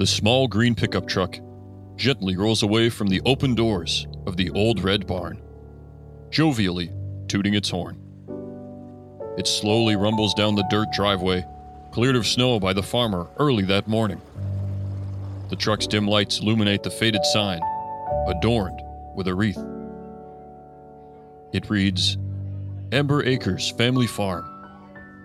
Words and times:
The 0.00 0.06
small 0.06 0.48
green 0.48 0.74
pickup 0.74 1.06
truck 1.06 1.38
gently 1.96 2.34
rolls 2.34 2.62
away 2.62 2.88
from 2.88 3.08
the 3.08 3.20
open 3.26 3.54
doors 3.54 4.06
of 4.26 4.38
the 4.38 4.48
old 4.52 4.82
red 4.82 5.06
barn, 5.06 5.42
jovially 6.30 6.90
tooting 7.28 7.52
its 7.52 7.68
horn. 7.68 7.98
It 9.36 9.46
slowly 9.46 9.96
rumbles 9.96 10.32
down 10.32 10.54
the 10.54 10.66
dirt 10.70 10.88
driveway, 10.94 11.44
cleared 11.92 12.16
of 12.16 12.26
snow 12.26 12.58
by 12.58 12.72
the 12.72 12.82
farmer 12.82 13.28
early 13.38 13.64
that 13.64 13.88
morning. 13.88 14.22
The 15.50 15.56
truck's 15.56 15.86
dim 15.86 16.08
lights 16.08 16.40
illuminate 16.40 16.82
the 16.82 16.90
faded 16.90 17.26
sign, 17.26 17.60
adorned 18.26 18.80
with 19.14 19.28
a 19.28 19.34
wreath. 19.34 19.62
It 21.52 21.68
reads 21.68 22.16
Amber 22.90 23.22
Acres 23.22 23.68
Family 23.72 24.06
Farm. 24.06 24.46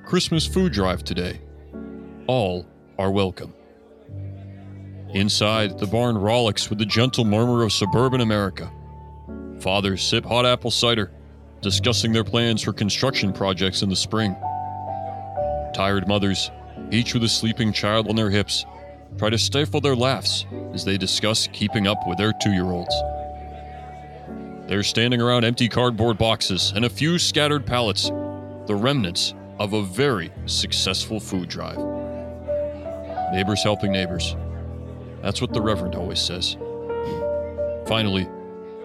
Christmas 0.06 0.46
food 0.46 0.74
drive 0.74 1.06
today. 1.06 1.40
All 2.28 2.66
are 3.00 3.10
welcome. 3.10 3.55
Inside, 5.16 5.80
the 5.80 5.88
barn 5.88 6.18
rollicks 6.18 6.70
with 6.70 6.78
the 6.78 6.86
gentle 6.86 7.24
murmur 7.24 7.64
of 7.64 7.72
suburban 7.72 8.20
America. 8.20 8.70
Fathers 9.62 10.04
sip 10.04 10.26
hot 10.26 10.46
apple 10.46 10.70
cider, 10.70 11.10
discussing 11.62 12.12
their 12.12 12.26
plans 12.26 12.62
for 12.62 12.74
construction 12.74 13.32
projects 13.32 13.82
in 13.82 13.88
the 13.88 13.96
spring. 13.96 14.36
Tired 15.74 16.06
mothers, 16.06 16.52
each 16.92 17.14
with 17.14 17.24
a 17.24 17.30
sleeping 17.30 17.72
child 17.72 18.10
on 18.10 18.18
their 18.18 18.30
hips, 18.30 18.66
try 19.18 19.30
to 19.30 19.38
stifle 19.38 19.80
their 19.80 19.96
laughs 19.96 20.46
as 20.74 20.84
they 20.84 20.98
discuss 20.98 21.48
keeping 21.54 21.88
up 21.88 22.06
with 22.06 22.18
their 22.18 22.34
two 22.44 22.52
year 22.52 22.66
olds. 22.66 22.94
They're 24.68 24.84
standing 24.84 25.22
around 25.22 25.46
empty 25.46 25.70
cardboard 25.70 26.18
boxes 26.18 26.74
and 26.76 26.84
a 26.84 26.90
few 26.90 27.20
scattered 27.20 27.66
pallets, 27.66 28.10
the 28.66 28.76
remnants 28.76 29.34
of 29.60 29.72
a 29.72 29.82
very 29.82 30.34
successful 30.46 31.22
food 31.22 31.48
drive. 31.48 31.80
Neighbors 33.32 33.64
helping 33.64 33.94
neighbors. 33.94 34.36
That's 35.26 35.42
what 35.42 35.54
the 35.54 35.62
Reverend 35.62 35.96
always 35.96 36.22
says. 36.22 36.56
Finally, 37.88 38.30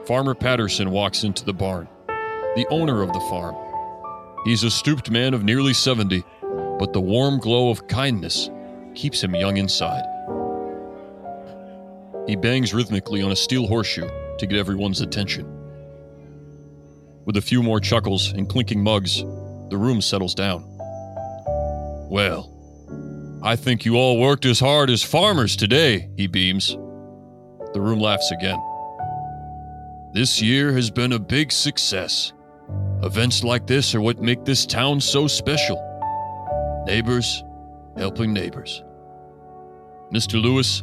Farmer 0.07 0.35
Patterson 0.35 0.91
walks 0.91 1.23
into 1.23 1.45
the 1.45 1.53
barn, 1.53 1.87
the 2.57 2.67
owner 2.71 3.03
of 3.03 3.13
the 3.13 3.21
farm. 3.29 3.55
He's 4.47 4.65
a 4.65 4.71
stooped 4.71 5.11
man 5.11 5.35
of 5.35 5.45
nearly 5.45 5.75
70, 5.75 6.25
but 6.79 6.95
the 6.95 7.01
warm 7.01 7.41
glow 7.41 7.69
of 7.69 7.87
kindness 7.89 8.49
keeps 8.95 9.23
him 9.23 9.35
young 9.35 9.59
inside. 9.59 10.03
He 12.27 12.37
bangs 12.37 12.73
rhythmically 12.73 13.21
on 13.21 13.33
a 13.33 13.37
steel 13.37 13.67
horseshoe 13.67 14.09
to 14.39 14.47
get 14.47 14.59
everyone's 14.59 15.03
attention. 15.03 15.47
With 17.27 17.37
a 17.37 17.43
few 17.43 17.63
more 17.63 17.81
chuckles 17.81 18.33
and 18.33 18.49
clinking 18.49 18.83
mugs, 18.83 19.21
the 19.69 19.77
room 19.77 20.01
settles 20.01 20.35
down. 20.35 20.65
Well, 22.09 22.51
I 23.43 23.57
think 23.57 23.87
you 23.87 23.97
all 23.97 24.19
worked 24.19 24.45
as 24.45 24.61
hard 24.61 24.91
as 24.91 25.03
farmers 25.03 25.57
today, 25.57 26.11
he 26.17 26.27
beams. 26.27 26.77
The 27.73 27.81
room 27.81 27.99
laughs 27.99 28.31
again. 28.31 28.59
This 30.13 30.43
year 30.43 30.73
has 30.73 30.91
been 30.91 31.13
a 31.13 31.19
big 31.19 31.51
success. 31.51 32.33
Events 33.03 33.43
like 33.43 33.67
this 33.67 33.95
are 33.95 34.01
what 34.01 34.21
make 34.21 34.45
this 34.45 34.67
town 34.67 35.01
so 35.01 35.27
special. 35.27 35.79
Neighbors 36.87 37.43
helping 37.97 38.35
neighbors. 38.35 38.83
Mr. 40.13 40.41
Lewis, 40.41 40.83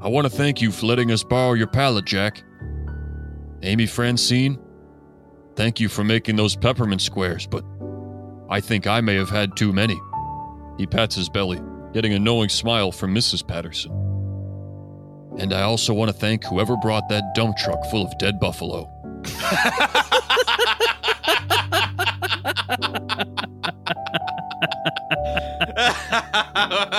I 0.00 0.08
want 0.08 0.24
to 0.24 0.30
thank 0.30 0.60
you 0.60 0.72
for 0.72 0.86
letting 0.86 1.12
us 1.12 1.22
borrow 1.22 1.52
your 1.52 1.68
pallet 1.68 2.04
jack. 2.04 2.42
Amy 3.62 3.86
Francine, 3.86 4.58
thank 5.54 5.78
you 5.78 5.88
for 5.88 6.02
making 6.02 6.34
those 6.34 6.56
peppermint 6.56 7.02
squares, 7.02 7.46
but 7.46 7.64
I 8.50 8.58
think 8.60 8.88
I 8.88 9.00
may 9.00 9.14
have 9.14 9.30
had 9.30 9.56
too 9.56 9.72
many. 9.72 10.00
He 10.78 10.86
pats 10.86 11.14
his 11.14 11.28
belly, 11.28 11.60
getting 11.92 12.14
a 12.14 12.18
knowing 12.18 12.48
smile 12.48 12.92
from 12.92 13.14
Mrs. 13.14 13.46
Patterson. 13.46 13.92
And 15.38 15.52
I 15.52 15.62
also 15.62 15.94
want 15.94 16.10
to 16.10 16.16
thank 16.16 16.44
whoever 16.44 16.76
brought 16.76 17.08
that 17.08 17.34
dump 17.34 17.56
truck 17.56 17.84
full 17.90 18.04
of 18.06 18.16
dead 18.18 18.38
buffalo. 18.38 18.88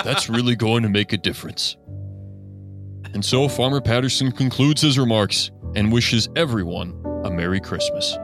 That's 0.03 0.29
really 0.29 0.55
going 0.55 0.83
to 0.83 0.89
make 0.89 1.13
a 1.13 1.17
difference. 1.17 1.77
And 3.13 3.23
so 3.23 3.47
Farmer 3.47 3.81
Patterson 3.81 4.31
concludes 4.31 4.81
his 4.81 4.97
remarks 4.97 5.51
and 5.75 5.91
wishes 5.91 6.29
everyone 6.35 6.99
a 7.23 7.29
Merry 7.29 7.59
Christmas. 7.59 8.17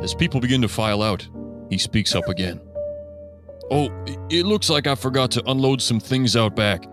As 0.00 0.14
people 0.14 0.40
begin 0.40 0.62
to 0.62 0.68
file 0.68 1.02
out, 1.02 1.26
he 1.70 1.78
speaks 1.78 2.14
up 2.14 2.28
again. 2.28 2.60
Oh, 3.70 3.88
it 4.30 4.46
looks 4.46 4.70
like 4.70 4.86
I 4.86 4.94
forgot 4.94 5.30
to 5.32 5.50
unload 5.50 5.82
some 5.82 5.98
things 6.00 6.36
out 6.36 6.54
back. 6.54 6.86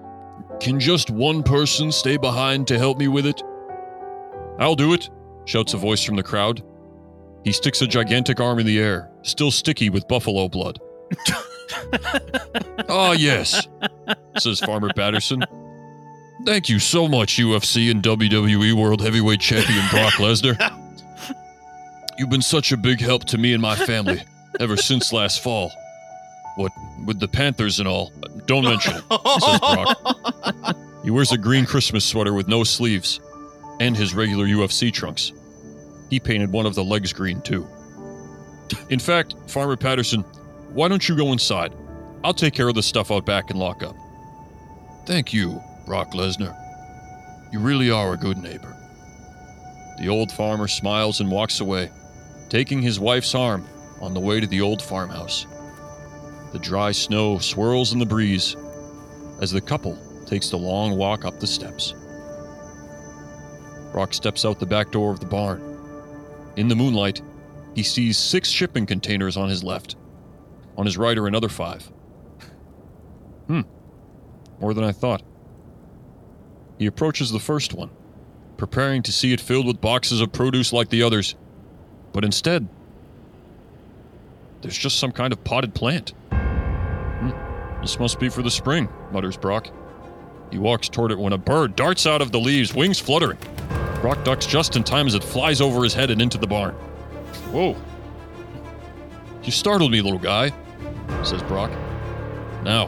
Can 0.60 0.80
just 0.80 1.10
one 1.10 1.44
person 1.44 1.92
stay 1.92 2.18
behind 2.18 2.68
to 2.68 2.78
help 2.80 2.98
me 2.98 3.08
with 3.08 3.26
it? 3.26 3.42
I'll 4.60 4.76
do 4.76 4.94
it, 4.94 5.10
shouts 5.46 5.74
a 5.74 5.78
voice 5.78 6.04
from 6.04 6.16
the 6.16 6.24
crowd. 6.24 6.64
He 7.44 7.52
sticks 7.52 7.82
a 7.82 7.88
gigantic 7.88 8.40
arm 8.40 8.60
in 8.60 8.66
the 8.66 8.80
air, 8.80 9.12
still 9.24 9.52
sticky 9.52 9.90
with 9.90 10.08
buffalo 10.08 10.48
blood. 10.48 10.80
Ah, 12.90 13.14
yes, 13.14 13.68
says 14.38 14.60
Farmer 14.60 14.90
Patterson. 14.94 15.44
Thank 16.46 16.70
you 16.70 16.78
so 16.78 17.08
much, 17.08 17.38
UFC 17.38 17.90
and 17.90 18.04
WWE 18.04 18.74
World 18.74 19.02
Heavyweight 19.02 19.40
Champion 19.40 19.84
Brock 19.90 20.14
Lesnar. 20.14 20.58
You've 22.20 22.30
been 22.30 22.42
such 22.42 22.72
a 22.72 22.78
big 22.78 23.00
help 23.00 23.24
to 23.26 23.38
me 23.38 23.54
and 23.54 23.62
my 23.62 23.76
family 23.76 24.22
ever 24.60 24.78
since 24.78 25.14
last 25.14 25.42
fall. 25.42 25.72
What, 26.56 26.72
with 27.06 27.20
the 27.20 27.28
Panthers 27.28 27.80
and 27.80 27.88
all. 27.88 28.12
Don't 28.46 28.64
mention 28.64 28.96
it, 28.96 29.04
says 29.42 29.60
Brock. 29.60 30.76
He 31.04 31.10
wears 31.10 31.32
a 31.32 31.38
green 31.38 31.66
Christmas 31.66 32.06
sweater 32.06 32.34
with 32.34 32.48
no 32.48 32.64
sleeves 32.64 33.20
and 33.80 33.98
his 33.98 34.14
regular 34.14 34.46
UFC 34.46 34.92
trunks. 34.94 35.34
He 36.10 36.20
painted 36.20 36.52
one 36.52 36.66
of 36.66 36.76
the 36.76 36.84
legs 36.84 37.12
green, 37.12 37.42
too. 37.42 37.68
In 38.90 39.00
fact, 39.00 39.36
Farmer 39.48 39.76
Patterson, 39.76 40.22
why 40.74 40.88
don't 40.88 41.08
you 41.10 41.16
go 41.16 41.32
inside? 41.32 41.74
I'll 42.24 42.34
take 42.34 42.54
care 42.54 42.70
of 42.70 42.76
the 42.76 42.84
stuff 42.84 43.12
out 43.12 43.26
back 43.26 43.50
and 43.50 43.60
lock 43.60 43.84
up. 43.84 43.96
Thank 45.06 45.34
you, 45.34 45.62
Brock 45.86 46.12
Lesnar. 46.14 46.56
You 47.52 47.60
really 47.60 47.92
are 47.92 48.14
a 48.14 48.18
good 48.18 48.38
neighbor. 48.38 48.76
The 50.00 50.08
old 50.08 50.32
farmer 50.32 50.68
smiles 50.68 51.20
and 51.20 51.30
walks 51.30 51.60
away, 51.60 51.92
taking 52.50 52.82
his 52.82 53.00
wife's 53.00 53.36
arm 53.36 53.68
on 54.02 54.14
the 54.14 54.20
way 54.20 54.40
to 54.40 54.48
the 54.48 54.62
old 54.62 54.82
farmhouse. 54.82 55.46
The 56.54 56.60
dry 56.60 56.92
snow 56.92 57.40
swirls 57.40 57.94
in 57.94 58.00
the 58.00 58.06
breeze 58.06 58.56
as 59.42 59.52
the 59.52 59.60
couple 59.60 59.98
takes 60.26 60.50
the 60.50 60.58
long 60.58 60.96
walk 60.96 61.26
up 61.26 61.40
the 61.40 61.48
steps. 61.48 61.96
Brock 63.92 64.14
steps 64.14 64.46
out 64.46 64.60
the 64.60 64.66
back 64.66 64.92
door 64.92 65.12
of 65.12 65.20
the 65.20 65.26
barn. 65.26 65.62
In 66.56 66.68
the 66.68 66.76
moonlight, 66.76 67.22
he 67.74 67.82
sees 67.82 68.18
six 68.18 68.50
shipping 68.50 68.86
containers 68.86 69.36
on 69.36 69.50
his 69.50 69.64
left. 69.64 69.96
On 70.78 70.86
his 70.86 70.98
right 70.98 71.18
are 71.18 71.28
another 71.28 71.50
five. 71.50 71.92
Hmm, 73.48 73.62
more 74.60 74.76
than 74.76 74.84
I 74.84 74.92
thought. 74.92 75.24
He 76.78 76.86
approaches 76.86 77.32
the 77.32 77.40
first 77.40 77.74
one, 77.74 77.90
preparing 78.58 79.02
to 79.04 79.12
see 79.12 79.34
it 79.34 79.42
filled 79.42 79.66
with 79.66 79.82
boxes 79.82 80.22
of 80.22 80.32
produce 80.32 80.72
like 80.72 80.90
the 80.90 81.04
others, 81.04 81.36
but 82.12 82.24
instead, 82.24 82.68
there's 84.62 84.78
just 84.78 85.00
some 85.00 85.12
kind 85.12 85.34
of 85.34 85.44
potted 85.44 85.74
plant. 85.74 86.14
This 87.84 88.00
must 88.00 88.18
be 88.18 88.30
for 88.30 88.42
the 88.42 88.50
spring, 88.50 88.88
mutters 89.12 89.36
Brock. 89.36 89.68
He 90.52 90.58
walks 90.58 90.88
toward 90.88 91.12
it 91.12 91.20
when 91.20 91.34
a 91.34 91.38
bird 91.38 91.76
darts 91.76 92.08
out 92.08 92.22
of 92.22 92.32
the 92.32 92.40
leaves, 92.40 92.74
wings 92.74 92.98
fluttering. 92.98 93.38
Brock 94.00 94.24
ducks 94.24 94.46
just 94.46 94.78
in 94.78 94.86
time 94.86 95.06
as 95.06 95.16
it 95.16 95.24
flies 95.24 95.60
over 95.60 95.84
his 95.84 95.94
head 95.94 96.10
and 96.10 96.22
into 96.22 96.38
the 96.38 96.48
barn. 96.48 96.74
Whoa. 97.52 97.76
You 99.44 99.52
startled 99.52 99.92
me, 99.92 100.00
little 100.00 100.18
guy, 100.18 100.54
says 101.24 101.44
Brock. 101.44 101.72
Now, 102.64 102.88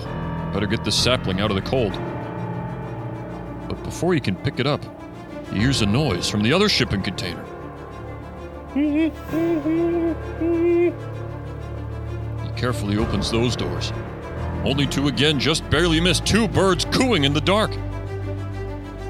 better 0.54 0.66
get 0.66 0.86
this 0.86 0.96
sapling 0.96 1.42
out 1.42 1.52
of 1.52 1.56
the 1.56 1.70
cold. 1.70 1.92
But 3.68 3.84
before 3.84 4.14
he 4.14 4.22
can 4.22 4.38
pick 4.38 4.62
it 4.62 4.66
up, 4.66 4.82
he 5.52 5.60
hears 5.60 5.82
a 5.82 5.86
noise 5.86 6.30
from 6.30 6.42
the 6.42 6.54
other 6.54 6.70
shipping 6.70 7.02
container. 7.02 7.44
He 8.74 9.12
carefully 12.56 12.98
opens 12.98 13.30
those 13.30 13.58
doors, 13.58 13.92
only 14.66 14.88
to 14.88 15.08
again 15.08 15.40
just 15.40 15.68
barely 15.70 16.00
miss 16.02 16.20
two 16.20 16.48
birds 16.48 16.86
cooing 16.86 17.24
in 17.24 17.34
the 17.34 17.42
dark. 17.42 17.72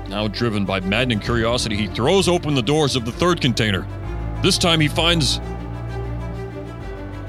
Now 0.09 0.27
driven 0.27 0.65
by 0.65 0.81
maddening 0.81 1.19
curiosity, 1.19 1.75
he 1.77 1.87
throws 1.87 2.27
open 2.27 2.53
the 2.53 2.61
doors 2.61 2.95
of 2.95 3.05
the 3.05 3.11
third 3.11 3.41
container. 3.41 3.87
This 4.43 4.57
time 4.57 4.79
he 4.79 4.87
finds 4.87 5.39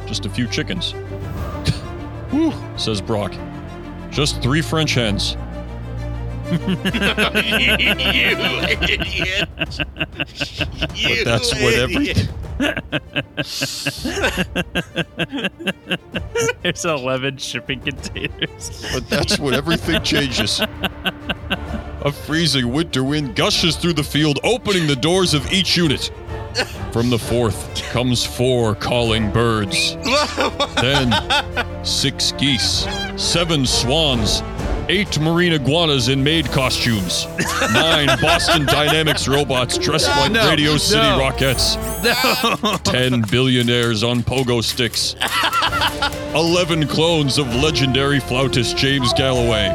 just 0.07 0.27
a 0.27 0.31
few 0.31 0.47
chickens. 0.47 0.93
Whew, 2.31 2.53
says 2.77 3.01
Brock. 3.01 3.33
Just 4.11 4.43
three 4.43 4.61
French 4.61 4.95
hens. 4.95 5.37
you 6.47 6.59
idiot. 8.93 9.49
You 10.95 11.17
But 11.17 11.25
that's 11.25 11.53
what 11.55 11.75
every 11.75 12.11
idiot. 12.11 12.29
There's 16.63 16.85
11 16.85 17.37
shipping 17.39 17.81
containers. 17.81 18.87
but 18.93 19.09
that's 19.09 19.39
what 19.39 19.55
everything 19.55 20.03
changes. 20.03 20.61
A 20.61 22.13
freezing 22.13 22.73
winter 22.73 23.05
wind 23.05 23.37
gushes 23.37 23.77
through 23.77 23.95
the 23.95 24.05
field, 24.05 24.39
opening 24.45 24.87
the 24.87 24.97
doors 24.97 25.35
of 25.35 25.51
each 25.53 25.77
unit. 25.77 26.11
From 26.93 27.11
the 27.11 27.19
fourth 27.19 27.83
comes 27.91 28.25
four 28.25 28.75
calling 28.75 29.31
birds. 29.31 29.97
Then 30.81 31.85
six 31.85 32.33
geese, 32.33 32.87
seven 33.17 33.67
swans, 33.67 34.41
eight 34.89 35.19
marine 35.21 35.53
iguanas 35.53 36.09
in 36.09 36.23
maid 36.23 36.47
costumes, 36.47 37.27
nine 37.73 38.07
Boston 38.21 38.67
Dynamics 38.67 39.27
robots 39.29 39.79
dressed 39.79 40.09
like 40.09 40.33
No, 40.33 40.49
Radio 40.49 40.77
City 40.77 41.01
no. 41.01 41.19
Rockettes, 41.19 42.63
No. 42.63 42.77
10 42.93 43.23
billionaires 43.31 44.03
on 44.05 44.23
pogo 44.23 44.63
sticks, 44.63 45.17
11 46.35 46.87
clones 46.89 47.39
of 47.39 47.53
legendary 47.57 48.21
flautist 48.21 48.77
James 48.77 49.13
Galway, 49.15 49.69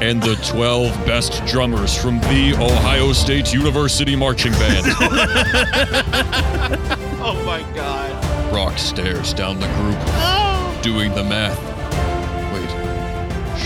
and 0.00 0.22
the 0.22 0.34
12 0.50 0.90
best 1.06 1.44
drummers 1.46 1.96
from 1.96 2.18
the 2.22 2.54
Ohio 2.58 3.12
State 3.12 3.52
University 3.52 4.16
Marching 4.16 4.52
Band. 4.52 4.86
Oh 7.22 7.34
my 7.44 7.60
god. 7.74 8.50
Brock 8.50 8.78
stares 8.78 9.34
down 9.34 9.60
the 9.60 9.66
group, 9.66 10.82
doing 10.82 11.14
the 11.14 11.22
math. 11.22 11.58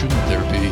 Wait, 0.04 0.10
shouldn't 0.10 0.28
there 0.28 0.52
be? 0.52 0.68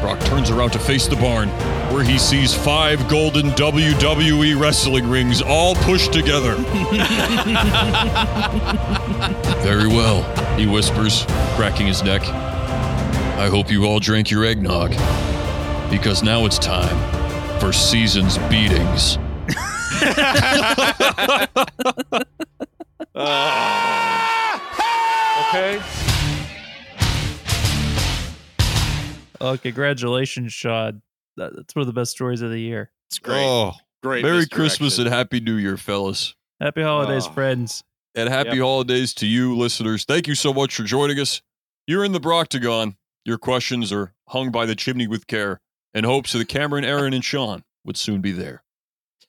Brock 0.00 0.20
turns 0.20 0.50
around 0.50 0.70
to 0.70 0.78
face 0.78 1.06
the 1.06 1.16
barn, 1.16 1.48
where 1.92 2.02
he 2.02 2.18
sees 2.18 2.54
five 2.54 3.06
golden 3.08 3.50
WWE 3.50 4.58
wrestling 4.58 5.08
rings 5.10 5.42
all 5.42 5.74
pushed 5.74 6.12
together. 6.12 6.54
Very 9.62 9.88
well, 9.88 10.22
he 10.56 10.66
whispers, 10.66 11.24
cracking 11.56 11.86
his 11.86 12.02
neck. 12.02 12.22
I 12.22 13.48
hope 13.48 13.70
you 13.70 13.84
all 13.84 14.00
drank 14.00 14.30
your 14.30 14.44
eggnog, 14.44 14.90
because 15.90 16.22
now 16.22 16.46
it's 16.46 16.58
time 16.58 16.96
for 17.60 17.72
season's 17.72 18.38
beatings. 18.48 19.18
Okay. 25.50 25.80
Oh, 29.40 29.56
congratulations, 29.56 30.52
Sean. 30.52 31.02
That- 31.36 31.54
That's 31.56 31.74
one 31.74 31.80
of 31.80 31.86
the 31.86 31.92
best 31.92 32.10
stories 32.12 32.42
of 32.42 32.50
the 32.50 32.60
year. 32.60 32.90
It's 33.08 33.18
great. 33.18 33.42
Oh, 33.44 33.72
great. 34.02 34.22
Merry. 34.24 34.46
Christmas 34.46 34.98
and 34.98 35.08
Happy 35.08 35.40
New 35.40 35.56
Year, 35.56 35.76
fellas. 35.76 36.34
Happy 36.60 36.82
holidays, 36.82 37.26
Oh. 37.26 37.32
friends. 37.32 37.82
And 38.14 38.28
happy 38.28 38.50
Yep. 38.50 38.58
holidays 38.58 39.14
to 39.14 39.26
you, 39.26 39.56
listeners. 39.56 40.04
Thank 40.04 40.26
you 40.26 40.34
so 40.34 40.52
much 40.52 40.74
for 40.74 40.82
joining 40.82 41.18
us. 41.18 41.42
You're 41.86 42.04
in 42.04 42.12
the 42.12 42.20
Broctagon. 42.20 42.96
Your 43.24 43.38
questions 43.38 43.92
are 43.92 44.14
hung 44.28 44.50
by 44.50 44.66
the 44.66 44.74
chimney 44.74 45.06
with 45.06 45.26
care 45.26 45.60
in 45.94 46.04
hopes 46.04 46.32
that 46.32 46.44
Cameron, 46.48 46.84
Aaron, 46.84 47.12
and 47.14 47.24
Sean 47.24 47.64
would 47.84 47.96
soon 47.96 48.20
be 48.20 48.32
there. 48.32 48.64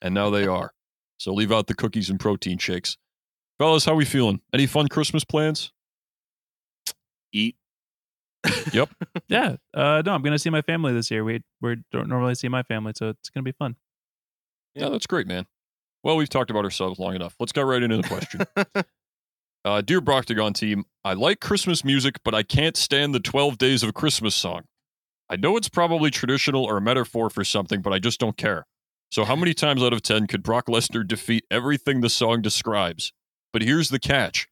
And 0.02 0.14
now 0.14 0.30
they 0.30 0.48
are. 0.48 0.74
So 1.18 1.34
leave 1.34 1.52
out 1.52 1.68
the 1.68 1.76
cookies 1.76 2.10
and 2.10 2.20
protein 2.20 2.58
shakes. 2.58 2.98
Fellas, 3.60 3.86
how 3.86 3.94
we 3.94 4.06
feeling? 4.06 4.42
Any 4.54 4.66
fun 4.66 4.88
Christmas 4.88 5.24
plans? 5.24 5.72
Eat. 7.32 7.56
Yeah. 9.28 9.56
Uh, 9.74 10.02
no, 10.06 10.14
I'm 10.14 10.22
gonna 10.22 10.40
see 10.40 10.50
my 10.50 10.62
family 10.62 10.94
this 10.94 11.12
year. 11.12 11.24
We 11.24 11.42
we 11.62 11.78
don't 11.92 12.10
normally 12.10 12.36
see 12.36 12.48
my 12.48 12.64
family, 12.64 12.94
so 12.96 13.10
it's 13.10 13.30
gonna 13.30 13.44
be 13.44 13.52
fun. 13.52 13.76
Yeah, 14.76 14.90
that's 14.90 15.08
great, 15.08 15.28
man. 15.28 15.46
Well, 16.04 16.18
we've 16.18 16.30
talked 16.30 16.50
about 16.50 16.64
ourselves 16.64 17.00
long 17.00 17.16
enough. 17.16 17.36
Let's 17.40 17.52
get 17.52 17.66
right 17.66 17.82
into 17.82 17.98
the 17.98 18.04
question. 18.04 18.42
uh, 19.66 19.82
Dear 19.82 20.02
Broctagon 20.02 20.54
team, 20.54 20.86
I 21.04 21.14
like 21.14 21.40
Christmas 21.40 21.84
music, 21.84 22.20
but 22.24 22.34
I 22.34 22.44
can't 22.44 22.76
stand 22.76 23.14
the 23.14 23.20
12 23.20 23.58
Days 23.58 23.84
of 23.84 23.94
Christmas 23.94 24.34
song. 24.34 24.64
I 25.30 25.36
know 25.36 25.58
it's 25.58 25.70
probably 25.70 26.10
traditional 26.10 26.64
or 26.64 26.78
a 26.78 26.82
metaphor 26.82 27.30
for 27.30 27.44
something, 27.44 27.82
but 27.82 27.94
I 27.94 28.00
just 28.00 28.20
don't 28.20 28.38
care. 28.38 28.66
So, 29.12 29.26
how 29.26 29.36
many 29.36 29.54
times 29.54 29.84
out 29.84 29.94
of 29.94 30.02
10 30.02 30.28
could 30.28 30.42
Brock 30.42 30.68
Lesnar 30.68 31.08
defeat 31.08 31.46
everything 31.52 32.02
the 32.02 32.10
song 32.10 32.42
describes? 32.42 33.14
But 33.54 33.62
here's 33.62 33.90
the 33.90 34.00
catch. 34.00 34.48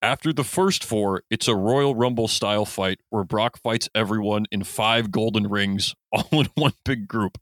After 0.00 0.32
the 0.32 0.44
first 0.44 0.84
four, 0.84 1.24
it's 1.28 1.48
a 1.48 1.56
Royal 1.56 1.94
Rumble 1.94 2.28
style 2.28 2.64
fight 2.64 3.00
where 3.10 3.24
Brock 3.24 3.58
fights 3.58 3.88
everyone 3.96 4.46
in 4.52 4.62
five 4.62 5.10
golden 5.10 5.48
rings, 5.48 5.96
all 6.12 6.28
in 6.32 6.46
one 6.54 6.74
big 6.84 7.08
group. 7.08 7.36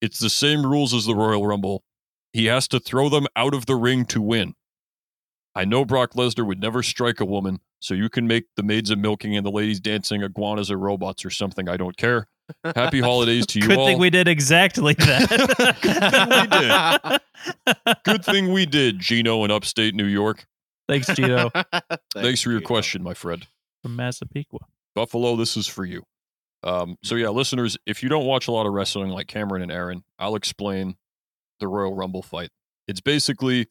It's 0.00 0.18
the 0.18 0.28
same 0.28 0.66
rules 0.66 0.92
as 0.92 1.06
the 1.06 1.14
Royal 1.14 1.46
Rumble. 1.46 1.84
He 2.32 2.46
has 2.46 2.66
to 2.68 2.80
throw 2.80 3.08
them 3.08 3.26
out 3.36 3.54
of 3.54 3.66
the 3.66 3.76
ring 3.76 4.06
to 4.06 4.20
win. 4.20 4.54
I 5.54 5.64
know 5.64 5.84
Brock 5.84 6.14
Lesnar 6.14 6.44
would 6.46 6.60
never 6.60 6.82
strike 6.82 7.20
a 7.20 7.24
woman, 7.24 7.60
so 7.78 7.94
you 7.94 8.10
can 8.10 8.26
make 8.26 8.46
the 8.56 8.62
maids 8.62 8.90
of 8.90 8.98
milking 8.98 9.36
and 9.36 9.46
the 9.46 9.50
ladies 9.50 9.80
dancing 9.80 10.22
iguanas 10.22 10.70
or 10.70 10.76
robots 10.76 11.24
or 11.24 11.30
something. 11.30 11.68
I 11.68 11.76
don't 11.78 11.96
care. 11.96 12.28
Happy 12.74 13.00
holidays 13.00 13.46
to 13.46 13.58
you 13.60 13.68
Good 13.68 13.78
all. 13.78 13.86
thing 13.88 13.98
we 13.98 14.10
did 14.10 14.28
exactly 14.28 14.94
that. 14.94 16.42
Good 18.04 18.24
thing 18.24 18.52
we 18.52 18.66
did, 18.66 18.98
Gino 18.98 19.44
in 19.44 19.50
upstate 19.50 19.94
New 19.94 20.04
York. 20.04 20.46
Thanks, 20.88 21.06
Gino 21.14 21.50
Thanks 22.14 22.42
for 22.42 22.50
your 22.50 22.60
Gino. 22.60 22.66
question, 22.68 23.02
my 23.02 23.14
friend. 23.14 23.46
from 23.82 23.96
Massapequa. 23.96 24.60
Buffalo, 24.94 25.36
this 25.36 25.56
is 25.56 25.66
for 25.66 25.84
you. 25.84 26.02
Um, 26.62 26.96
so 27.02 27.14
yeah, 27.16 27.28
listeners, 27.28 27.76
if 27.86 28.02
you 28.02 28.08
don't 28.08 28.24
watch 28.26 28.48
a 28.48 28.52
lot 28.52 28.66
of 28.66 28.72
wrestling 28.72 29.10
like 29.10 29.26
Cameron 29.28 29.62
and 29.62 29.70
Aaron, 29.70 30.04
I'll 30.18 30.36
explain 30.36 30.96
the 31.60 31.68
Royal 31.68 31.94
Rumble 31.94 32.22
fight. 32.22 32.50
It's 32.88 33.00
basically 33.00 33.66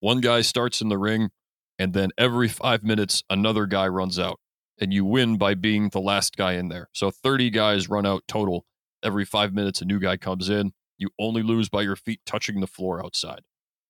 one 0.00 0.20
guy 0.20 0.40
starts 0.40 0.80
in 0.80 0.88
the 0.88 0.98
ring, 0.98 1.30
and 1.78 1.92
then 1.92 2.10
every 2.16 2.48
five 2.48 2.82
minutes 2.82 3.22
another 3.28 3.66
guy 3.66 3.86
runs 3.88 4.18
out, 4.18 4.40
and 4.80 4.92
you 4.92 5.04
win 5.04 5.36
by 5.36 5.54
being 5.54 5.90
the 5.90 6.00
last 6.00 6.36
guy 6.36 6.54
in 6.54 6.68
there. 6.68 6.88
So 6.92 7.10
thirty 7.10 7.50
guys 7.50 7.88
run 7.88 8.06
out 8.06 8.22
total. 8.26 8.64
Every 9.02 9.24
five 9.24 9.52
minutes, 9.54 9.80
a 9.80 9.84
new 9.84 9.98
guy 9.98 10.16
comes 10.16 10.48
in. 10.48 10.72
You 10.98 11.10
only 11.18 11.42
lose 11.42 11.68
by 11.68 11.82
your 11.82 11.96
feet 11.96 12.20
touching 12.26 12.60
the 12.60 12.66
floor 12.66 13.04
outside. 13.04 13.40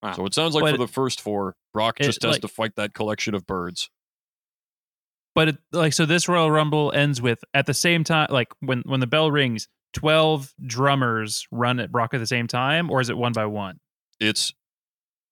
Wow. 0.02 0.12
So 0.14 0.26
it 0.26 0.34
sounds 0.34 0.54
like 0.54 0.62
But 0.62 0.70
for 0.72 0.78
the 0.78 0.88
first 0.88 1.20
four, 1.20 1.56
Brock 1.74 2.00
it- 2.00 2.04
just 2.04 2.22
has 2.22 2.32
like- 2.32 2.40
to 2.42 2.48
fight 2.48 2.76
that 2.76 2.94
collection 2.94 3.34
of 3.34 3.46
birds. 3.46 3.90
But 5.34 5.48
it, 5.48 5.58
like, 5.72 5.92
so 5.92 6.06
this 6.06 6.28
Royal 6.28 6.50
Rumble 6.50 6.90
ends 6.92 7.22
with 7.22 7.38
at 7.54 7.66
the 7.66 7.74
same 7.74 8.02
time, 8.02 8.28
like 8.30 8.48
when 8.60 8.82
when 8.84 9.00
the 9.00 9.06
bell 9.06 9.30
rings, 9.30 9.68
twelve 9.92 10.52
drummers 10.66 11.46
run 11.52 11.78
at 11.78 11.92
Brock 11.92 12.14
at 12.14 12.18
the 12.18 12.26
same 12.26 12.46
time, 12.48 12.90
or 12.90 13.00
is 13.00 13.10
it 13.10 13.16
one 13.16 13.32
by 13.32 13.46
one? 13.46 13.78
It's 14.18 14.52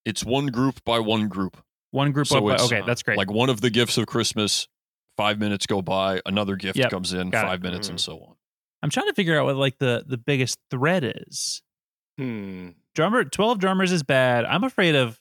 it's 0.05 0.25
one 0.25 0.47
group 0.47 0.85
by 0.85 1.00
one 1.00 1.29
group. 1.29 1.56
One 1.91 2.12
group 2.12 2.26
So. 2.29 2.41
By, 2.41 2.56
okay, 2.56 2.82
that's 2.87 3.03
great. 3.03 3.19
Like 3.19 3.31
one 3.31 3.49
of 3.50 3.61
the 3.61 3.71
gifts 3.71 3.99
of 3.99 4.06
Christmas, 4.06 4.69
five 5.17 5.38
minutes 5.41 5.67
go 5.67 5.82
by, 5.82 6.21
another 6.26 6.55
gift 6.56 6.76
Yep, 6.79 6.91
comes 6.91 7.12
in, 7.12 7.31
got 7.31 7.44
it. 7.44 7.49
five 7.49 7.62
minutes, 7.62 7.88
Mhm. 7.88 7.93
and 7.93 8.00
so 8.00 8.19
on. 8.21 8.35
I'm 8.83 8.90
trying 8.90 9.09
to 9.09 9.14
figure 9.14 9.38
out 9.38 9.47
what 9.47 9.57
like 9.57 9.78
the 9.78 10.04
the 10.07 10.16
biggest 10.19 10.59
threat 10.71 11.02
is. 11.02 11.61
Hmm. 12.19 12.71
Drummer, 12.99 13.23
twelve 13.23 13.61
drummers 13.61 13.93
is 13.93 14.02
bad. 14.02 14.45
I'm 14.45 14.64
afraid 14.64 14.97
of. 14.97 15.21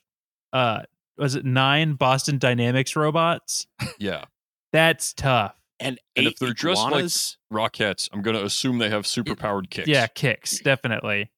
uh 0.52 0.82
Was 1.16 1.36
it 1.36 1.46
nine 1.46 1.94
Boston 1.94 2.40
Dynamics 2.40 2.96
robots? 2.96 3.68
Yeah. 4.00 4.26
That's 4.74 5.14
tough. 5.14 5.54
And, 5.80 6.00
And 6.16 6.26
if 6.26 6.40
they're 6.40 6.54
dressed 6.54 6.82
like- 6.82 6.88
iguanas? 6.94 7.38
Rockettes, 7.54 8.10
I'm 8.12 8.24
going 8.24 8.36
to 8.36 8.44
assume 8.44 8.80
they 8.80 8.90
have 8.90 9.04
superpowered 9.04 9.70
kicks. 9.70 9.88
Yeah, 9.88 10.08
kicks 10.08 10.58
definitely. 10.60 11.30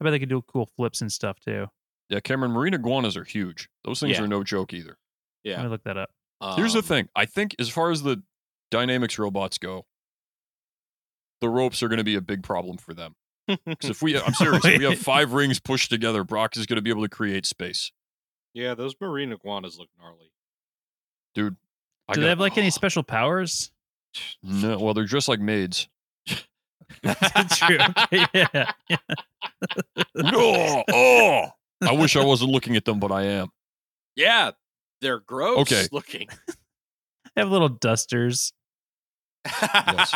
I 0.00 0.04
bet 0.04 0.12
they 0.12 0.18
could 0.18 0.30
do 0.30 0.40
cool 0.40 0.70
flips 0.74 1.02
and 1.02 1.12
stuff 1.12 1.38
too. 1.38 1.66
Yeah, 2.08 2.20
Cameron, 2.20 2.52
marine 2.52 2.72
iguanas 2.72 3.14
are 3.18 3.24
huge. 3.24 3.68
Those 3.84 4.00
things 4.00 4.16
Yeah. 4.16 4.24
are 4.24 4.26
no 4.26 4.42
joke 4.42 4.72
either. 4.72 4.96
Yeah. 5.44 5.56
Let 5.56 5.58
yeah. 5.58 5.64
me 5.64 5.68
look 5.68 5.84
that 5.84 5.98
up. 5.98 6.10
Here's 6.56 6.72
the 6.72 6.78
Um, 6.78 6.84
thing 6.84 7.08
I 7.14 7.26
think 7.26 7.54
as 7.58 7.68
far 7.68 7.90
as 7.90 8.02
the 8.04 8.22
Dynamics 8.70 9.18
robots 9.18 9.58
go, 9.58 9.84
the 11.42 11.50
ropes 11.50 11.82
are 11.82 11.88
going 11.88 11.98
to 11.98 12.04
be 12.04 12.14
a 12.14 12.22
big 12.22 12.42
problem 12.42 12.78
for 12.78 12.94
them. 12.94 13.16
Because 13.48 13.90
if 13.90 14.02
we, 14.02 14.18
I'm 14.20 14.34
serious, 14.34 14.64
if 14.64 14.78
we 14.78 14.84
have 14.84 14.98
five 14.98 15.32
rings 15.32 15.58
pushed 15.58 15.90
together, 15.90 16.22
Brock 16.24 16.56
is 16.56 16.66
going 16.66 16.76
to 16.76 16.82
be 16.82 16.90
able 16.90 17.02
to 17.02 17.08
create 17.08 17.46
space. 17.46 17.90
yeah, 18.54 18.74
those 18.74 18.94
marine 19.00 19.32
iguanas 19.32 19.78
look 19.78 19.88
gnarly. 19.98 20.30
Dude, 21.34 21.56
I 22.08 22.12
Do 22.14 22.20
got- 22.20 22.24
they 22.24 22.28
have 22.30 22.40
like 22.40 22.58
any 22.58 22.70
special 22.70 23.02
powers? 23.02 23.70
No, 24.42 24.78
well, 24.78 24.94
they're 24.94 25.04
just 25.04 25.28
like 25.28 25.40
maids. 25.40 25.88
That's 27.02 27.58
true. 27.66 27.78
Okay, 28.12 28.24
yeah. 28.34 28.72
no, 30.14 30.84
oh, 30.90 31.44
I 31.82 31.92
wish 31.92 32.16
I 32.16 32.24
wasn't 32.24 32.50
looking 32.50 32.76
at 32.76 32.84
them, 32.84 32.98
but 32.98 33.12
I 33.12 33.22
am. 33.24 33.48
Yeah, 34.16 34.52
they're 35.00 35.20
gross 35.20 35.58
Okay. 35.60 35.86
looking. 35.92 36.28
They 37.36 37.42
have 37.42 37.50
little 37.50 37.68
dusters. 37.68 38.52
Yes. 39.46 40.14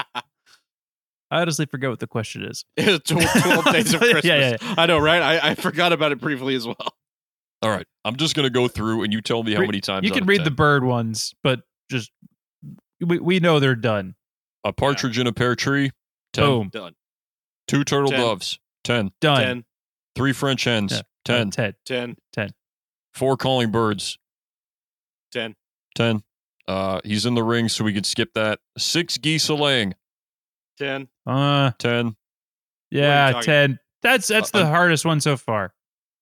I 1.32 1.40
honestly 1.40 1.66
forget 1.66 1.88
what 1.90 1.98
the 1.98 2.06
question 2.06 2.44
is. 2.44 2.64
12, 2.78 3.02
12 3.04 3.64
days 3.72 3.94
of 3.94 4.02
Yeah, 4.02 4.10
Christmas. 4.12 4.24
yeah, 4.24 4.74
I 4.76 4.86
know, 4.86 4.98
right? 4.98 5.22
I, 5.22 5.50
I 5.50 5.54
forgot 5.54 5.92
about 5.92 6.12
it 6.12 6.20
briefly 6.20 6.54
as 6.54 6.66
well. 6.66 6.76
All 7.62 7.70
right, 7.70 7.86
I'm 8.04 8.16
just 8.16 8.34
gonna 8.36 8.50
go 8.50 8.68
through, 8.68 9.02
and 9.04 9.12
you 9.12 9.20
tell 9.20 9.42
me 9.42 9.54
how 9.54 9.60
many 9.62 9.80
times 9.80 10.04
You 10.06 10.12
can 10.12 10.26
read 10.26 10.38
10. 10.38 10.44
the 10.44 10.50
bird 10.50 10.84
ones, 10.84 11.32
but 11.42 11.60
just 11.90 12.10
we, 13.00 13.18
we 13.18 13.40
know 13.40 13.60
they're 13.60 13.74
done. 13.74 14.14
a 14.64 14.72
partridge 14.72 15.18
in 15.18 15.26
a 15.26 15.32
pear 15.32 15.54
tree. 15.56 15.90
10. 16.34 16.44
Boom. 16.44 16.68
Done. 16.70 16.94
Two 17.68 17.84
turtle 17.84 18.10
10. 18.10 18.20
doves. 18.20 18.58
10. 18.84 19.12
Done. 19.20 19.42
10, 19.42 19.64
Three 20.16 20.32
French 20.32 20.64
hens. 20.64 20.92
Yeah. 20.92 21.02
10. 21.24 21.50
Ted. 21.50 21.76
10, 21.86 22.16
Four 23.14 23.36
calling 23.36 23.70
birds. 23.70 24.18
10. 25.32 25.54
10. 25.94 26.22
Uh, 26.66 27.00
he's 27.04 27.26
in 27.26 27.34
the 27.34 27.42
ring, 27.42 27.68
so 27.68 27.84
we 27.84 27.92
could 27.92 28.06
skip 28.06 28.32
that. 28.34 28.58
Six 28.76 29.18
geese 29.18 29.48
a 29.48 29.54
laying. 29.54 29.94
10, 30.78 31.08
Uh, 31.26 31.71
10. 31.79 32.17
Yeah, 32.91 33.41
ten. 33.43 33.79
That's 34.02 34.26
that's 34.29 34.50
the 34.50 34.61
Uh, 34.62 34.67
hardest 34.67 35.05
one 35.05 35.21
so 35.21 35.37
far. 35.37 35.73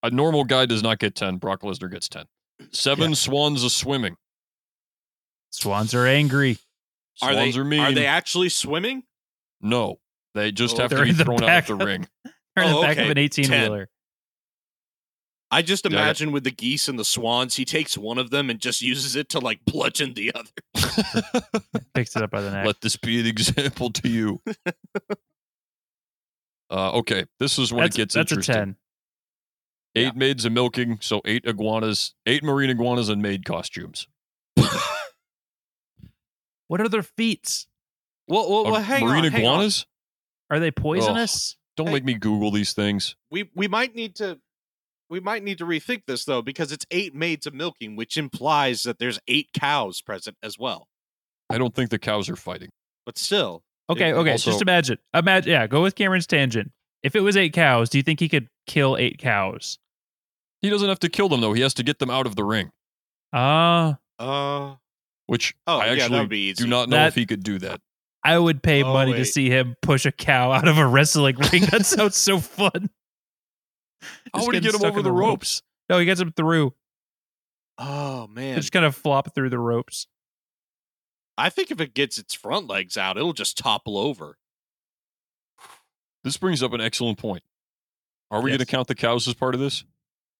A 0.02 0.10
normal 0.10 0.44
guy 0.44 0.66
does 0.66 0.82
not 0.82 0.98
get 0.98 1.14
10. 1.14 1.38
Brock 1.38 1.62
Lesnar 1.62 1.90
gets 1.90 2.08
10. 2.08 2.26
Seven 2.72 3.14
swans 3.14 3.64
are 3.64 3.70
swimming. 3.70 4.16
Swans 5.50 5.94
are 5.94 6.06
angry. 6.06 6.58
Are 7.22 7.32
Swans 7.32 7.54
they 7.54 7.60
are 7.60 7.64
mean. 7.64 7.80
are 7.80 7.92
they 7.92 8.06
actually 8.06 8.48
swimming? 8.50 9.02
No. 9.60 9.98
They 10.34 10.52
just 10.52 10.76
Oh, 10.78 10.82
have 10.82 10.90
to 10.90 10.96
they're 10.96 11.04
be 11.04 11.10
in 11.10 11.16
thrown 11.16 11.42
out 11.42 11.46
back 11.46 11.68
of 11.68 11.78
the 11.78 11.84
ring. 11.84 12.06
They're 12.56 12.64
in 12.64 12.70
Oh, 12.72 12.80
the 12.80 12.86
back 12.86 12.96
okay. 12.98 13.04
of 13.04 13.10
an 13.10 13.18
eighteen 13.18 13.50
wheeler. 13.50 13.88
I 15.50 15.62
just 15.62 15.84
Yeah, 15.84 15.90
imagine 15.92 16.30
with 16.32 16.44
the 16.44 16.50
geese 16.52 16.88
and 16.88 16.96
the 16.98 17.04
swans, 17.04 17.56
he 17.56 17.64
takes 17.64 17.98
one 17.98 18.18
of 18.18 18.30
them 18.30 18.50
and 18.50 18.60
just 18.60 18.82
uses 18.82 19.16
it 19.16 19.28
to 19.30 19.40
like 19.40 19.64
bludgeon 19.64 20.14
the 20.14 20.32
other. 20.34 20.50
Picks 21.94 22.14
it 22.14 22.22
up 22.22 22.30
by 22.30 22.40
the 22.40 22.50
neck. 22.52 22.66
Let 22.66 22.80
this 22.80 22.96
be 22.96 23.18
an 23.20 23.26
example 23.26 23.90
to 23.90 24.08
you. 24.08 24.40
uh, 26.70 26.92
okay, 26.98 27.24
this 27.38 27.58
is 27.58 27.72
when 27.72 27.82
that's 27.84 27.96
it 27.96 27.98
gets 27.98 28.14
that's 28.14 28.32
a 28.32 28.36
interesting. 28.36 28.54
ten. 28.54 28.76
Eight 29.96 30.02
Yeah. 30.04 30.12
maids 30.14 30.44
of 30.44 30.52
milking, 30.52 30.98
so 31.00 31.20
eight 31.24 31.44
iguanas, 31.44 32.14
eight 32.26 32.44
marine 32.44 32.70
iguanas, 32.70 33.08
and 33.08 33.20
maid 33.20 33.44
costumes. 33.44 34.06
What 36.68 36.80
are 36.80 36.88
their 36.88 37.02
feats? 37.02 37.66
Well, 38.28 38.48
well, 38.48 38.62
well 38.70 38.80
hang 38.80 39.04
marine 39.04 39.24
on, 39.24 39.32
hang 39.32 39.44
on. 39.44 39.54
iguanas? 39.54 39.86
Are 40.50 40.60
they 40.60 40.70
poisonous? 40.70 41.56
Don't 41.76 41.88
Hey. 41.88 41.94
make 41.94 42.04
me 42.04 42.14
Google 42.14 42.52
these 42.52 42.72
things. 42.74 43.16
We 43.28 43.50
we 43.56 43.66
might 43.66 43.96
need 43.96 44.14
to 44.16 44.38
we 45.10 45.20
might 45.20 45.42
need 45.42 45.58
to 45.58 45.64
rethink 45.66 46.02
this 46.06 46.24
though 46.24 46.40
because 46.40 46.72
it's 46.72 46.86
eight 46.90 47.14
maids 47.14 47.46
of 47.46 47.52
milking, 47.54 47.96
which 47.96 48.16
implies 48.16 48.84
that 48.84 48.98
there's 48.98 49.18
eight 49.28 49.48
cows 49.52 50.00
present 50.00 50.36
as 50.42 50.58
well. 50.58 50.86
I 51.50 51.58
don't 51.58 51.74
think 51.74 51.90
the 51.90 51.98
cows 51.98 52.28
are 52.30 52.36
fighting. 52.36 52.70
But 53.04 53.18
still, 53.18 53.62
Okay, 53.90 54.10
It- 54.10 54.14
okay. 54.14 54.30
also- 54.32 54.52
just 54.52 54.62
imagine. 54.62 54.98
Imagine. 55.12 55.50
Yeah, 55.50 55.66
go 55.66 55.82
with 55.82 55.96
Cameron's 55.96 56.26
tangent. 56.28 56.70
If 57.02 57.16
it 57.16 57.20
was 57.20 57.36
eight 57.36 57.52
cows, 57.52 57.90
do 57.90 57.98
you 57.98 58.02
think 58.04 58.20
he 58.20 58.28
could 58.28 58.48
kill 58.68 58.96
eight 58.96 59.18
cows? 59.18 59.78
He 60.62 60.70
doesn't 60.70 60.88
have 60.88 61.00
to 61.00 61.08
kill 61.08 61.28
them 61.28 61.40
though. 61.40 61.54
He 61.54 61.62
has 61.62 61.74
to 61.74 61.82
get 61.82 61.98
them 61.98 62.08
out 62.10 62.24
of 62.26 62.36
the 62.36 62.44
ring, 62.44 62.70
Ah, 63.32 63.98
uh, 64.20 64.76
which 65.26 65.54
oh 65.66 65.78
I 65.78 65.86
yeah, 65.86 65.94
that 65.94 66.00
actually 66.02 66.20
would 66.20 66.28
be 66.28 66.38
easy. 66.50 66.62
do 66.64 66.68
not 66.70 66.88
know 66.88 66.96
That- 66.96 67.08
if 67.08 67.14
he 67.16 67.26
could 67.26 67.42
do 67.42 67.58
that. 67.60 67.80
I 68.22 68.38
would 68.38 68.62
pay 68.62 68.82
Oh, 68.82 68.92
money 68.92 69.12
to 69.12 69.18
wait. 69.20 69.24
see 69.24 69.48
him 69.48 69.76
push 69.80 70.04
a 70.04 70.12
cow 70.12 70.52
out 70.52 70.68
of 70.68 70.76
a 70.76 70.86
wrestling 70.86 71.36
ring. 71.52 71.64
That 71.66 71.86
sounds 71.86 72.16
so 72.16 72.38
fun. 72.38 72.90
How 74.02 74.38
Just 74.40 74.46
would 74.46 74.54
he 74.54 74.60
get 74.60 74.74
him 74.74 74.84
over 74.84 75.02
the 75.02 75.12
ropes? 75.12 75.62
No, 75.88 75.98
he 75.98 76.04
gets 76.04 76.20
him 76.20 76.32
through. 76.32 76.74
Oh 77.78 78.26
They 78.26 78.32
man, 78.42 78.56
just 78.56 78.72
kind 78.72 78.84
of 78.84 78.94
flop 78.94 79.34
through 79.34 79.50
the 79.50 79.58
ropes. 79.58 80.06
I 81.38 81.48
think 81.48 81.70
if 81.70 81.80
it 81.80 81.94
gets 81.94 82.18
its 82.18 82.34
front 82.34 82.66
legs 82.66 82.96
out, 82.98 83.16
it'll 83.16 83.32
just 83.32 83.56
topple 83.56 83.96
over. 83.96 84.36
This 86.24 86.36
brings 86.36 86.62
up 86.62 86.72
an 86.72 86.80
excellent 86.80 87.18
point. 87.18 87.42
Are 88.30 88.40
we 88.42 88.50
Yes. 88.50 88.58
going 88.58 88.66
to 88.66 88.70
count 88.70 88.88
the 88.88 88.94
cows 88.94 89.26
as 89.26 89.34
part 89.34 89.54
of 89.54 89.60
this? 89.60 89.84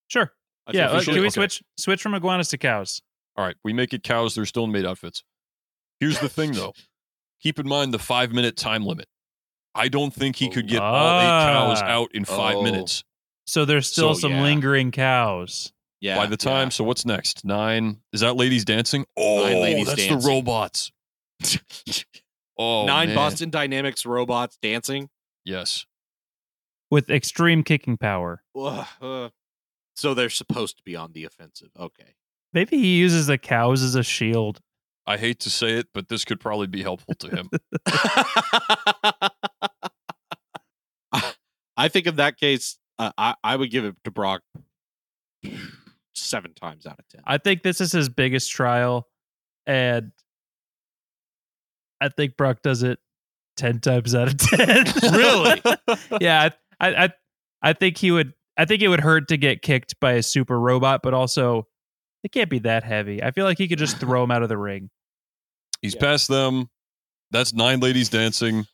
Sure. 0.08 0.32
I 0.66 0.72
yeah. 0.72 0.88
think 0.88 0.92
we 0.92 0.96
uh, 0.96 1.00
should. 1.00 1.12
can 1.14 1.20
we 1.22 1.26
Okay. 1.28 1.30
switch 1.30 1.62
switch 1.78 2.02
from 2.02 2.14
iguanas 2.14 2.48
to 2.48 2.58
cows? 2.58 3.00
All 3.36 3.44
right, 3.44 3.56
we 3.64 3.72
make 3.72 3.94
it 3.94 4.02
cows. 4.02 4.34
They're 4.34 4.44
still 4.44 4.64
in 4.64 4.72
maid 4.72 4.84
outfits. 4.84 5.24
Here's 5.98 6.18
the 6.20 6.28
thing, 6.28 6.52
though. 6.52 6.74
Keep 7.42 7.58
in 7.58 7.66
mind 7.66 7.94
the 7.94 7.98
five 7.98 8.32
minute 8.32 8.56
time 8.56 8.84
limit. 8.84 9.06
I 9.74 9.88
don't 9.88 10.12
think 10.12 10.36
he 10.36 10.50
could 10.50 10.68
get 10.68 10.82
all 10.82 11.20
eight 11.20 11.24
cows 11.46 11.80
Ah. 11.80 11.86
out 11.86 12.14
in 12.14 12.24
five 12.26 12.56
Oh. 12.56 12.62
minutes 12.62 13.04
So 13.50 13.64
there's 13.64 13.90
still 13.90 14.14
So, 14.14 14.20
some 14.20 14.32
yeah. 14.32 14.42
lingering 14.42 14.92
cows. 14.92 15.72
Yeah. 16.00 16.16
by 16.16 16.26
the 16.26 16.36
time. 16.36 16.70
So 16.70 16.84
what's 16.84 17.04
next? 17.04 17.44
Nine. 17.44 17.98
Is 18.12 18.20
that 18.20 18.34
ladies 18.36 18.64
dancing? 18.64 19.04
Oh, 19.18 19.42
ladies 19.42 19.86
that's 19.88 20.06
the 20.06 20.16
robots. 20.16 20.92
yeah. 21.44 21.58
Oh, 22.62 22.84
Nine 22.84 23.08
man. 23.08 23.16
Boston 23.16 23.48
Dynamics 23.48 24.04
robots 24.04 24.58
dancing. 24.60 25.08
Yes. 25.46 25.86
with 26.90 27.08
extreme 27.08 27.62
kicking 27.64 27.96
power. 27.96 28.42
Ugh, 28.54 28.86
uh, 29.00 29.28
so 29.96 30.12
they're 30.12 30.28
supposed 30.28 30.76
to 30.76 30.82
be 30.82 30.94
on 30.94 31.12
the 31.12 31.24
offensive. 31.24 31.70
Okay. 31.78 32.16
Maybe 32.52 32.76
he 32.76 32.98
uses 32.98 33.28
the 33.28 33.38
cows 33.38 33.82
as 33.82 33.94
a 33.94 34.02
shield. 34.02 34.60
I 35.06 35.16
hate 35.16 35.40
to 35.40 35.50
say 35.50 35.72
it, 35.78 35.86
but 35.94 36.08
this 36.10 36.26
could 36.26 36.38
probably 36.38 36.66
be 36.66 36.82
helpful 36.82 37.14
to 37.14 37.28
him. 37.28 37.48
I 41.76 41.88
think 41.88 42.06
in 42.06 42.16
that 42.16 42.36
case, 42.36 42.78
uh, 43.00 43.12
I 43.16 43.34
I 43.42 43.56
would 43.56 43.70
give 43.70 43.84
it 43.84 43.96
to 44.04 44.10
Brock 44.10 44.42
seven 46.14 46.54
times 46.54 46.86
out 46.86 46.98
of 46.98 47.08
ten. 47.08 47.22
I 47.24 47.38
think 47.38 47.62
this 47.62 47.80
is 47.80 47.92
his 47.92 48.08
biggest 48.08 48.50
trial, 48.50 49.08
and 49.66 50.12
I 52.00 52.08
think 52.08 52.36
Brock 52.36 52.62
does 52.62 52.82
it 52.82 52.98
ten 53.56 53.80
times 53.80 54.14
out 54.14 54.28
of 54.28 54.36
ten. 54.38 54.84
Really? 55.12 55.62
yeah, 56.20 56.50
I, 56.80 56.88
I, 56.88 57.04
I, 57.04 57.10
I 57.62 57.72
think 57.72 57.96
he 57.96 58.10
would. 58.10 58.34
I 58.56 58.64
think 58.66 58.82
it 58.82 58.88
would 58.88 59.00
hurt 59.00 59.28
to 59.28 59.36
get 59.38 59.62
kicked 59.62 59.98
by 60.00 60.12
a 60.12 60.22
super 60.22 60.58
robot, 60.60 61.00
but 61.02 61.14
also 61.14 61.66
it 62.22 62.32
can't 62.32 62.50
be 62.50 62.58
that 62.60 62.84
heavy. 62.84 63.22
I 63.22 63.30
feel 63.30 63.44
like 63.44 63.56
he 63.58 63.68
could 63.68 63.78
just 63.78 63.96
throw 64.00 64.22
him 64.22 64.30
out 64.30 64.42
of 64.42 64.48
the 64.50 64.58
ring. 64.58 64.90
He's 65.80 65.94
Yeah. 65.94 66.00
past 66.00 66.28
them. 66.28 66.68
That's 67.30 67.54
nine 67.54 67.80
ladies 67.80 68.10
dancing. 68.10 68.66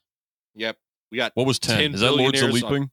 Yep. 0.57 0.77
We 1.13 1.19
got 1.19 1.31
What 1.35 1.47
was 1.47 1.61
10? 1.61 1.79
10 1.79 1.95
Is 1.95 2.01
that 2.01 2.17
Lords 2.17 2.41
of 2.43 2.49
billionaires 2.49 2.89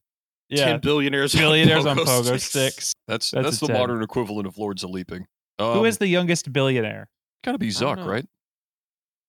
on- 0.62 0.66
Leaping? 0.68 0.74
ten 0.74 0.80
billionaires, 0.82 1.34
billionaires 1.36 1.86
on 1.86 1.98
pogo 1.98 2.06
pogo 2.06 2.40
sticks. 2.40 2.46
sticks. 2.46 2.94
That's 3.08 3.32
That's 3.32 3.46
that's, 3.46 3.60
the 3.60 3.68
10. 3.68 3.78
modern 3.78 4.02
equivalent 4.04 4.48
of 4.48 4.58
Lords 4.58 4.84
of 4.84 4.90
Leaping. 4.92 5.26
Um, 5.60 5.74
Who 5.78 5.86
is 5.86 5.98
the 5.98 6.08
youngest 6.08 6.52
billionaire? 6.54 7.10
Gotta 7.44 7.58
be 7.58 7.68
Zuck, 7.70 7.98
know. 7.98 8.08
right? 8.08 8.26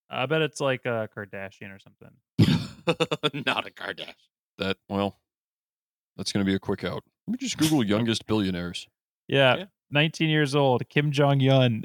I 0.09 0.25
bet 0.27 0.41
it's 0.41 0.61
like 0.61 0.85
a 0.85 1.09
Kardashian 1.15 1.75
or 1.75 1.79
something. 1.79 2.11
Not 3.45 3.67
a 3.67 3.71
Kardashian. 3.71 4.13
That 4.59 4.77
well, 4.87 5.17
that's 6.15 6.31
gonna 6.31 6.45
be 6.45 6.55
a 6.55 6.59
quick 6.59 6.83
out. 6.83 7.03
Let 7.27 7.31
me 7.33 7.37
just 7.37 7.57
Google 7.57 7.83
youngest 7.85 8.25
billionaires. 8.27 8.87
Yeah, 9.27 9.55
Yeah. 9.57 9.65
19 9.91 10.29
years 10.29 10.55
old, 10.55 10.87
Kim 10.89 11.11
Jong 11.11 11.41
Un. 11.47 11.83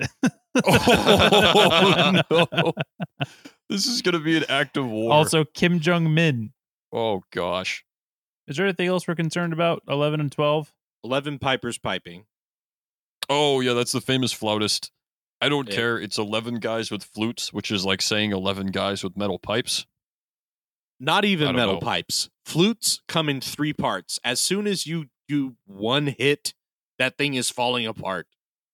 Oh 0.65 2.21
no! 2.31 2.73
This 3.69 3.87
is 3.87 4.03
gonna 4.03 4.19
be 4.21 4.37
an 4.37 4.45
act 4.49 4.77
of 4.77 4.87
war. 4.89 5.13
also, 5.13 5.45
Kim 5.45 5.81
Jong 5.81 6.13
Min. 6.13 6.53
oh 6.93 7.23
gosh, 7.33 7.85
Is 8.51 8.57
there 8.57 8.67
anything 8.67 8.89
else 8.89 9.09
we're 9.09 9.15
concerned 9.15 9.53
about? 9.55 9.83
11 9.89 10.21
and 10.21 10.31
12? 10.31 10.73
Eleven 11.03 11.39
pipers 11.39 11.79
piping. 11.79 12.27
oh 13.31 13.61
yeah, 13.61 13.73
that's 13.73 13.93
the 13.93 14.03
famous 14.03 14.33
flautist. 14.35 14.91
I 15.41 15.49
don't 15.49 15.69
Yeah. 15.71 15.75
care. 15.77 15.99
It's 15.99 16.19
eleven 16.19 16.57
guys 16.57 16.91
with 16.91 17.03
flutes, 17.05 17.55
which 17.55 17.71
is 17.71 17.87
like 17.87 18.03
saying 18.03 18.33
eleven 18.33 18.67
guys 18.67 19.03
with 19.03 19.17
metal 19.17 19.39
pipes. 19.39 19.87
Not 20.99 21.25
even 21.25 21.57
metal 21.57 21.75
know. 21.77 21.81
pipes. 21.81 22.29
Flutes 22.45 23.01
come 23.09 23.31
in 23.31 23.41
three 23.41 23.73
parts. 23.73 24.19
As 24.23 24.39
soon 24.41 24.67
as 24.67 24.87
you 24.87 25.07
do 25.27 25.57
one 25.65 26.09
hit, 26.09 26.53
that 26.99 27.17
thing 27.17 27.33
is 27.33 27.49
falling 27.49 27.87
apart. 27.87 28.27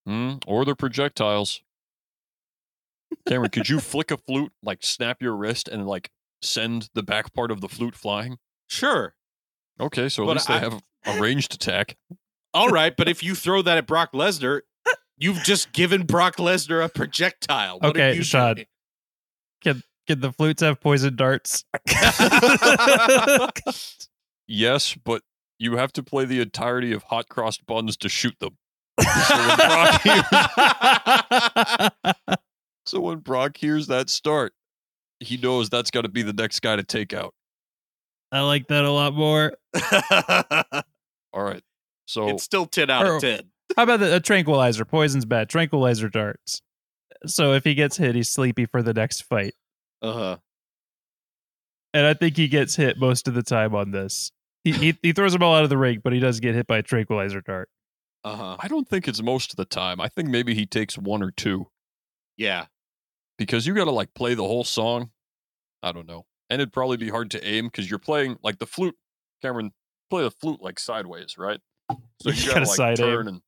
Hmm? 0.07 0.39
Or 0.49 0.65
they're 0.65 0.75
projectiles. 0.75 1.61
Cameron, 3.29 3.51
could 3.51 3.69
you 3.69 3.79
flick 3.81 4.11
a 4.11 4.17
flute, 4.17 4.53
like 4.63 4.83
snap 4.83 5.23
your 5.23 5.37
wrist, 5.37 5.69
and 5.69 5.87
like 5.87 6.11
send 6.43 6.89
the 6.95 7.03
back 7.05 7.33
part 7.33 7.53
of 7.53 7.61
the 7.61 7.69
flute 7.69 7.95
flying? 7.95 8.39
Sure. 8.69 9.15
Okay, 9.81 10.09
so 10.09 10.23
at 10.23 10.27
But 10.27 10.33
least 10.35 10.51
I- 10.51 10.59
they 10.59 10.65
have 10.71 10.83
a 11.07 11.21
ranged 11.21 11.55
attack. 11.55 11.97
All 12.55 12.69
right, 12.71 12.97
but 12.97 13.09
if 13.09 13.23
you 13.23 13.35
throw 13.35 13.61
that 13.63 13.77
at 13.77 13.87
Brock 13.87 14.13
Lesnar, 14.13 14.63
you've 15.19 15.43
just 15.43 15.73
given 15.73 16.05
Brock 16.05 16.37
Lesnar 16.37 16.83
a 16.85 16.89
projectile. 16.89 17.79
What 17.81 17.91
Okay, 17.91 18.11
are 18.11 18.15
you 18.15 18.23
Sean. 18.23 18.55
doing? 18.57 19.83
Can 20.09 20.21
the 20.21 20.31
flutes 20.33 20.63
have 20.63 20.81
poison 20.81 21.17
darts? 21.17 21.65
Yes, 24.49 24.95
but 25.05 25.23
you 25.59 25.77
have 25.77 25.93
to 25.95 26.03
play 26.05 26.25
the 26.25 26.41
entirety 26.41 26.93
of 26.93 27.03
hot 27.05 27.29
crossed 27.29 27.67
buns 27.67 27.97
to 27.97 28.09
shoot 28.09 28.39
them. 28.39 28.57
So 29.01 29.37
when, 29.37 29.57
Brock 29.57 30.03
hears, 30.03 30.25
so 32.87 33.01
when 33.01 33.19
Brock 33.19 33.57
hears 33.57 33.89
that 33.89 34.09
start, 34.09 34.53
he 35.19 35.37
knows 35.37 35.69
that's 35.69 35.91
got 35.91 36.03
to 36.03 36.09
be 36.09 36.23
the 36.23 36.33
next 36.33 36.61
guy 36.61 36.77
to 36.77 36.85
take 36.85 37.13
out. 37.13 37.35
I 38.33 38.41
like 38.43 38.67
that 38.69 38.85
a 38.85 38.91
lot 38.91 39.15
more. 39.15 39.55
All 41.33 41.43
right. 41.43 41.63
So 42.07 42.29
it's 42.29 42.43
still 42.43 42.67
10 42.67 42.91
out 42.91 43.07
Or- 43.07 43.17
of 43.17 43.21
10. 43.23 43.41
How 43.77 43.83
about 43.83 44.01
the, 44.01 44.17
a 44.17 44.21
tranquilizer? 44.21 44.85
Poison's 44.85 45.25
bad. 45.25 45.49
Tranquilizer 45.49 46.09
darts. 46.09 46.63
So 47.27 47.53
if 47.55 47.65
he 47.65 47.75
gets 47.75 47.97
hit, 47.97 48.15
he's 48.15 48.31
sleepy 48.31 48.65
for 48.67 48.83
the 48.83 48.95
next 48.95 49.23
fight. 49.23 49.55
Uh-huh. 50.03 50.37
And 51.93 52.07
I 52.07 52.15
think 52.15 52.37
he 52.37 52.47
gets 52.47 52.77
hit 52.77 52.99
most 52.99 53.27
of 53.27 53.35
the 53.35 53.43
time 53.43 53.75
on 53.75 53.91
this. 53.91 54.31
He, 54.65 54.73
he, 54.73 54.99
he 55.03 55.13
throws 55.13 55.33
them 55.33 55.41
ball 55.41 55.55
out 55.55 55.65
of 55.65 55.71
the 55.71 55.79
ring, 55.79 56.01
but 56.03 56.13
he 56.13 56.21
does 56.21 56.39
get 56.41 56.55
hit 56.55 56.67
by 56.67 56.79
a 56.79 56.83
tranquilizer 56.83 57.41
dart. 57.41 57.69
Uh-huh. 58.25 58.57
I 58.61 58.69
don't 58.69 58.89
think 58.89 59.09
it's 59.09 59.23
most 59.23 59.51
of 59.53 59.57
the 59.57 59.65
time. 59.65 60.01
I 60.01 60.09
think 60.09 60.29
maybe 60.29 60.55
he 60.55 60.67
takes 60.67 60.97
one 60.99 61.23
or 61.23 61.31
two 61.31 61.69
Yeah. 62.37 62.67
because 63.39 63.67
you 63.67 63.75
got 63.75 63.85
to 63.85 63.91
like 63.93 64.15
play 64.15 64.35
the 64.35 64.43
whole 64.45 64.65
song. 64.65 65.11
I 65.83 65.93
don't 65.93 66.07
know. 66.07 66.27
And 66.51 66.61
it'd 66.63 66.73
probably 66.73 66.97
be 66.97 67.09
hard 67.09 67.31
to 67.33 67.45
aim 67.47 67.67
because 67.67 67.89
you're 67.91 67.99
playing 67.99 68.39
like 68.43 68.59
the 68.59 68.67
flute. 68.67 68.97
Cameron, 69.43 69.73
play 70.11 70.23
the 70.23 70.31
flute 70.31 70.63
like 70.63 70.79
sideways, 70.79 71.37
right? 71.39 71.61
So 72.23 72.31
You 72.31 72.35
you 72.35 72.47
gotta 72.49 72.61
got 72.61 72.65
to 72.65 72.67
like 72.67 72.77
side 72.77 73.01
aim. 73.01 73.07
turn 73.07 73.29
and 73.29 73.41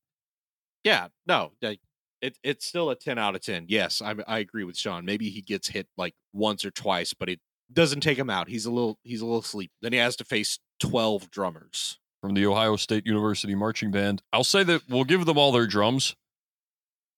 Yeah. 0.84 1.08
No. 1.26 1.52
like, 1.62 1.80
It, 2.20 2.36
it's 2.42 2.66
still 2.66 2.90
a 2.90 2.96
10 2.96 3.18
out 3.18 3.34
of 3.36 3.40
10. 3.42 3.66
Yes, 3.68 4.02
I, 4.02 4.14
I 4.26 4.38
agree 4.40 4.64
with 4.64 4.76
Sean. 4.76 5.04
Maybe 5.04 5.30
he 5.30 5.40
gets 5.42 5.68
hit 5.68 5.86
like 5.96 6.14
once 6.32 6.64
or 6.64 6.70
twice, 6.72 7.14
but 7.14 7.28
it 7.28 7.40
doesn't 7.72 8.00
take 8.00 8.18
him 8.18 8.30
out. 8.30 8.48
He's 8.48 8.66
a 8.66 8.70
little 8.70 8.98
he's 9.04 9.20
a 9.20 9.26
little 9.26 9.42
sleep. 9.42 9.70
Then 9.82 9.92
he 9.92 9.98
has 9.98 10.16
to 10.16 10.24
face 10.24 10.58
12 10.80 11.30
drummers. 11.30 11.98
from 12.20 12.34
the 12.34 12.46
Ohio 12.46 12.74
State 12.76 13.06
University 13.06 13.54
Marching 13.54 13.90
Band. 13.92 14.22
I'll 14.32 14.42
say 14.42 14.64
that 14.64 14.82
we'll 14.88 15.04
give 15.04 15.24
them 15.26 15.38
all 15.38 15.52
their 15.52 15.66
drums. 15.68 16.16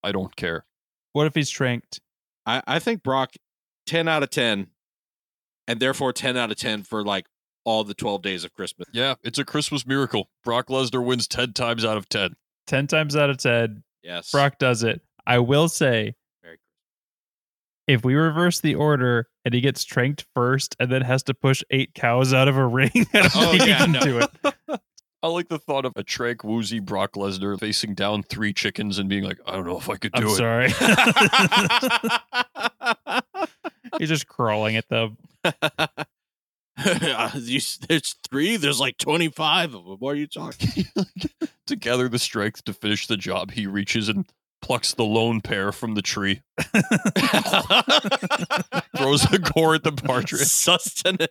I 0.02 0.12
don't 0.12 0.34
care. 0.36 0.64
What 1.12 1.26
if 1.26 1.34
he's 1.34 1.50
tranked? 1.50 2.00
I, 2.46 2.62
I 2.66 2.78
think 2.78 3.02
Brock 3.02 3.34
10 3.86 4.08
out 4.08 4.22
of 4.22 4.30
10 4.30 4.68
and 5.70 5.78
therefore 5.78 6.12
10 6.12 6.36
out 6.36 6.50
of 6.50 6.56
10 6.56 6.82
for 6.82 7.04
like 7.04 7.26
all 7.64 7.84
the 7.84 7.94
12 7.94 8.22
days 8.22 8.42
of 8.42 8.52
Christmas. 8.52 8.88
Yeah, 8.92 9.14
it's 9.22 9.38
a 9.38 9.44
Christmas 9.44 9.86
miracle. 9.86 10.28
Brock 10.42 10.66
Lesnar 10.66 11.04
wins 11.04 11.28
10 11.28 11.52
times 11.52 11.84
out 11.84 11.96
of 11.96 12.08
10. 12.08 12.34
10 12.66 12.86
times 12.88 13.14
out 13.14 13.30
of 13.30 13.36
10, 13.38 13.84
Yes. 14.02 14.32
Brock 14.32 14.58
does 14.58 14.82
it. 14.82 15.00
I 15.26 15.38
will 15.38 15.68
say, 15.68 16.14
Merry 16.42 16.58
if 17.86 18.04
we 18.04 18.14
reverse 18.14 18.60
the 18.60 18.74
order 18.74 19.28
and 19.44 19.54
he 19.54 19.60
gets 19.60 19.84
tranked 19.84 20.26
first 20.34 20.74
and 20.80 20.90
then 20.90 21.02
has 21.02 21.22
to 21.24 21.34
push 21.34 21.62
eight 21.70 21.94
cows 21.94 22.34
out 22.34 22.48
of 22.48 22.56
a 22.56 22.66
ring, 22.78 22.90
I 22.94 23.04
don't 23.12 23.36
Oh, 23.36 23.50
think 23.52 23.66
yeah, 23.66 23.78
he 23.78 23.84
can 23.84 23.92
no. 23.92 24.00
do 24.00 24.18
it. 24.18 24.80
I 25.22 25.28
like 25.28 25.48
the 25.48 25.58
thought 25.58 25.84
of 25.84 25.92
a 25.96 26.02
trank 26.02 26.42
woozy 26.42 26.80
Brock 26.80 27.12
Lesnar 27.12 27.60
facing 27.60 27.94
down 27.94 28.22
three 28.22 28.54
chickens 28.54 28.98
and 28.98 29.06
being 29.08 29.22
like, 29.22 29.38
I 29.46 29.52
don't 29.52 29.66
know 29.66 29.76
if 29.78 29.88
I 29.90 29.96
could 29.96 30.12
do 30.12 30.22
I'm 30.22 30.28
it. 30.28 30.70
sorry. 30.70 30.70
He's 33.98 34.08
just 34.08 34.26
crawling 34.26 34.76
at 34.76 34.88
them. 34.88 35.18
You- 36.84 37.60
There's 37.88 38.14
three. 38.30 38.56
There's 38.56 38.80
like 38.80 38.96
25 38.98 39.74
of 39.74 39.84
them. 39.84 39.96
What 39.98 40.12
are 40.12 40.14
you 40.16 40.26
talking? 40.26 40.84
to 41.66 41.76
gather 41.76 42.08
the 42.08 42.18
strength 42.18 42.64
to 42.64 42.72
finish 42.72 43.06
the 43.06 43.16
job, 43.18 43.50
he 43.50 43.66
reaches 43.66 44.08
and 44.08 44.24
plucks 44.62 44.94
the 44.94 45.04
lone 45.04 45.40
pair 45.42 45.72
from 45.72 45.94
the 45.94 46.02
tree, 46.02 46.40
throws 48.96 49.30
a 49.32 49.38
core 49.38 49.74
at 49.74 49.82
the 49.84 49.92
partridge. 49.92 50.40
Sustenance. 50.40 51.28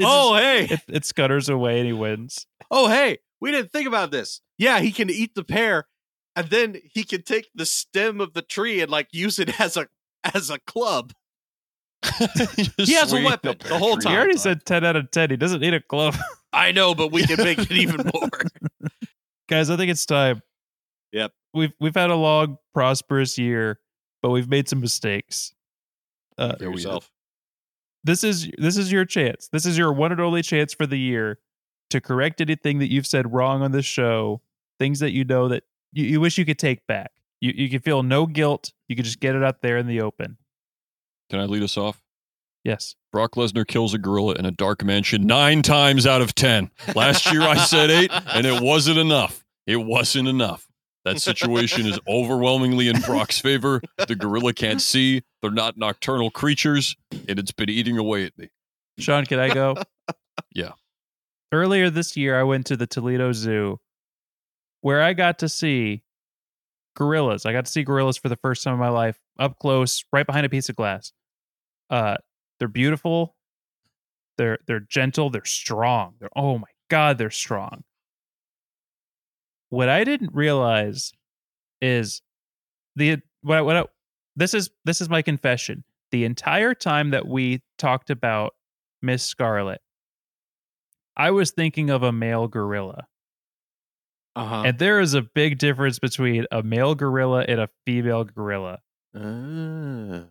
oh, 0.00 0.34
hey. 0.36 0.64
It, 0.70 0.80
it 0.88 1.04
scutters 1.04 1.48
away 1.48 1.78
and 1.78 1.86
he 1.86 1.92
wins. 1.92 2.46
Oh, 2.70 2.88
hey. 2.88 3.18
We 3.40 3.50
didn't 3.52 3.70
think 3.72 3.86
about 3.86 4.10
this. 4.10 4.40
Yeah, 4.58 4.80
he 4.80 4.92
can 4.92 5.10
eat 5.10 5.34
the 5.34 5.44
pear 5.44 5.86
and 6.34 6.48
then 6.48 6.76
he 6.94 7.04
can 7.04 7.22
take 7.22 7.48
the 7.54 7.66
stem 7.66 8.20
of 8.20 8.32
the 8.34 8.42
tree 8.42 8.80
and 8.80 8.90
like 8.90 9.08
use 9.12 9.38
it 9.38 9.60
as 9.60 9.76
a 9.76 9.88
as 10.34 10.50
a 10.50 10.58
club. 10.60 11.12
He 12.76 12.94
has 12.94 13.12
a 13.12 13.22
weapon 13.22 13.50
up 13.50 13.58
the 13.60 13.78
whole 13.78 13.92
time. 13.96 14.00
He 14.00 14.04
time. 14.06 14.16
already 14.16 14.36
said 14.38 14.64
10 14.64 14.84
out 14.84 14.96
of 14.96 15.10
10. 15.10 15.30
He 15.30 15.36
doesn't 15.36 15.60
need 15.60 15.74
a 15.74 15.80
glove. 15.80 16.16
I 16.52 16.72
know, 16.72 16.94
but 16.94 17.12
we 17.12 17.26
can 17.26 17.42
make 17.42 17.58
it 17.58 17.70
even 17.72 17.96
more. 18.14 18.30
Guys, 19.48 19.70
I 19.70 19.76
think 19.76 19.90
it's 19.90 20.06
time. 20.06 20.42
Yep. 21.12 21.32
We've 21.54 21.72
we've 21.80 21.94
had 21.94 22.10
a 22.10 22.14
long, 22.16 22.58
prosperous 22.74 23.38
year, 23.38 23.78
but 24.22 24.30
we've 24.30 24.48
made 24.48 24.68
some 24.68 24.80
mistakes. 24.80 25.52
Uh, 26.38 26.54
Yeah, 26.60 26.68
we 26.68 26.74
did. 26.74 26.82
yourself. 26.84 27.10
this 28.04 28.24
is 28.24 28.50
this 28.58 28.76
is 28.76 28.90
your 28.92 29.04
chance. 29.04 29.48
This 29.52 29.64
is 29.66 29.76
your 29.78 29.92
one 29.92 30.12
and 30.12 30.20
only 30.20 30.42
chance 30.42 30.72
for 30.74 30.86
the 30.86 30.98
year 30.98 31.38
to 31.90 32.00
correct 32.00 32.40
anything 32.40 32.78
that 32.80 32.90
you've 32.90 33.06
said 33.06 33.32
wrong 33.32 33.62
on 33.62 33.72
this 33.72 33.86
show. 33.86 34.42
Things 34.78 35.00
that 35.00 35.12
you 35.12 35.24
know 35.24 35.48
that 35.48 35.64
you, 35.92 36.04
you 36.04 36.20
wish 36.20 36.36
you 36.38 36.44
could 36.44 36.58
take 36.58 36.86
back. 36.86 37.12
You 37.40 37.52
you 37.54 37.68
can 37.70 37.80
feel 37.80 38.02
no 38.02 38.26
guilt. 38.26 38.72
You 38.88 38.96
can 38.96 39.04
just 39.04 39.20
get 39.20 39.34
it 39.34 39.42
out 39.42 39.62
there 39.62 39.78
in 39.78 39.86
the 39.86 40.00
open. 40.00 40.36
Can 41.30 41.40
I 41.40 41.44
lead 41.44 41.62
us 41.62 41.76
off? 41.76 42.02
Yes. 42.64 42.96
Brock 43.12 43.36
Lesnar 43.36 43.66
kills 43.66 43.94
a 43.94 43.98
gorilla 43.98 44.34
in 44.34 44.44
a 44.44 44.50
dark 44.50 44.84
mansion 44.84 45.26
nine 45.26 45.62
times 45.62 46.06
out 46.06 46.20
of 46.20 46.34
10. 46.34 46.70
Last 46.94 47.32
year 47.32 47.42
I 47.42 47.56
said 47.56 47.90
eight, 47.90 48.10
and 48.34 48.44
it 48.46 48.60
wasn't 48.60 48.98
enough. 48.98 49.44
It 49.66 49.76
wasn't 49.76 50.28
enough. 50.28 50.66
That 51.04 51.20
situation 51.20 51.86
is 51.86 52.00
overwhelmingly 52.08 52.88
in 52.88 53.00
Brock's 53.02 53.38
favor. 53.38 53.80
The 54.08 54.16
gorilla 54.16 54.52
can't 54.52 54.82
see. 54.82 55.22
They're 55.40 55.52
not 55.52 55.78
nocturnal 55.78 56.30
creatures, 56.30 56.96
and 57.28 57.38
it's 57.38 57.52
been 57.52 57.70
eating 57.70 57.96
away 57.96 58.24
at 58.24 58.36
me. 58.36 58.48
Sean, 58.98 59.24
can 59.24 59.38
I 59.38 59.52
go? 59.52 59.76
Yeah. 60.52 60.72
Earlier 61.52 61.88
this 61.88 62.16
year, 62.16 62.38
I 62.38 62.42
went 62.42 62.66
to 62.66 62.76
the 62.76 62.86
Toledo 62.86 63.32
Zoo 63.32 63.78
where 64.80 65.02
I 65.02 65.12
got 65.14 65.38
to 65.40 65.48
see 65.48 66.02
gorillas. 66.94 67.46
I 67.46 67.52
got 67.52 67.64
to 67.66 67.70
see 67.70 67.82
gorillas 67.84 68.16
for 68.16 68.28
the 68.28 68.36
first 68.36 68.62
time 68.62 68.74
in 68.74 68.80
my 68.80 68.88
life 68.88 69.18
up 69.38 69.58
close, 69.58 70.04
right 70.12 70.26
behind 70.26 70.46
a 70.46 70.48
piece 70.48 70.68
of 70.68 70.76
glass. 70.76 71.12
Uh, 71.90 72.16
they're 72.58 72.68
beautiful. 72.68 73.36
They're 74.38 74.58
they're 74.66 74.80
gentle. 74.80 75.30
They're 75.30 75.44
strong. 75.44 76.14
They're 76.18 76.30
oh 76.36 76.58
my 76.58 76.68
god, 76.90 77.18
they're 77.18 77.30
strong. 77.30 77.84
What 79.70 79.88
I 79.88 80.04
didn't 80.04 80.34
realize 80.34 81.12
is 81.80 82.22
the 82.94 83.18
what 83.42 83.58
I- 83.58 83.62
what 83.62 83.76
I, 83.76 83.84
this 84.36 84.54
is 84.54 84.70
this 84.84 85.00
is 85.00 85.08
my 85.08 85.22
confession. 85.22 85.84
The 86.12 86.24
entire 86.24 86.74
time 86.74 87.10
that 87.10 87.26
we 87.26 87.62
talked 87.78 88.10
about 88.10 88.54
Miss 89.02 89.24
Scarlet, 89.24 89.80
I 91.16 91.30
was 91.30 91.50
thinking 91.50 91.90
of 91.90 92.02
a 92.02 92.12
male 92.12 92.46
gorilla. 92.48 93.06
Uh-huh. 94.36 94.62
And 94.66 94.78
there 94.78 95.00
is 95.00 95.14
a 95.14 95.22
big 95.22 95.58
difference 95.58 95.98
between 95.98 96.46
a 96.50 96.62
male 96.62 96.94
gorilla 96.94 97.44
and 97.48 97.58
a 97.58 97.70
female 97.86 98.24
gorilla. 98.24 98.80
Ah. 99.16 100.24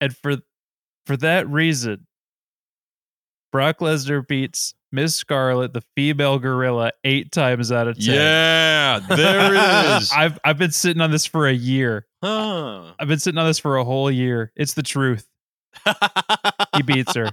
And 0.00 0.16
for 0.16 0.36
for 1.06 1.16
that 1.16 1.48
reason, 1.48 2.06
Brock 3.50 3.78
Lesnar 3.78 4.26
beats 4.26 4.74
Miss 4.92 5.16
Scarlet, 5.16 5.72
the 5.72 5.82
female 5.96 6.38
gorilla, 6.38 6.92
eight 7.04 7.32
times 7.32 7.72
out 7.72 7.88
of 7.88 7.96
ten. 7.98 8.14
Yeah, 8.14 9.00
there 9.08 9.54
it 9.54 10.02
is. 10.02 10.12
I've 10.16 10.38
I've 10.44 10.58
been 10.58 10.70
sitting 10.70 11.00
on 11.00 11.10
this 11.10 11.26
for 11.26 11.46
a 11.48 11.52
year. 11.52 12.06
Huh. 12.22 12.92
I've 12.98 13.08
been 13.08 13.18
sitting 13.18 13.38
on 13.38 13.46
this 13.46 13.58
for 13.58 13.76
a 13.76 13.84
whole 13.84 14.10
year. 14.10 14.52
It's 14.56 14.74
the 14.74 14.82
truth. 14.82 15.26
He 16.76 16.82
beats 16.82 17.14
her. 17.14 17.30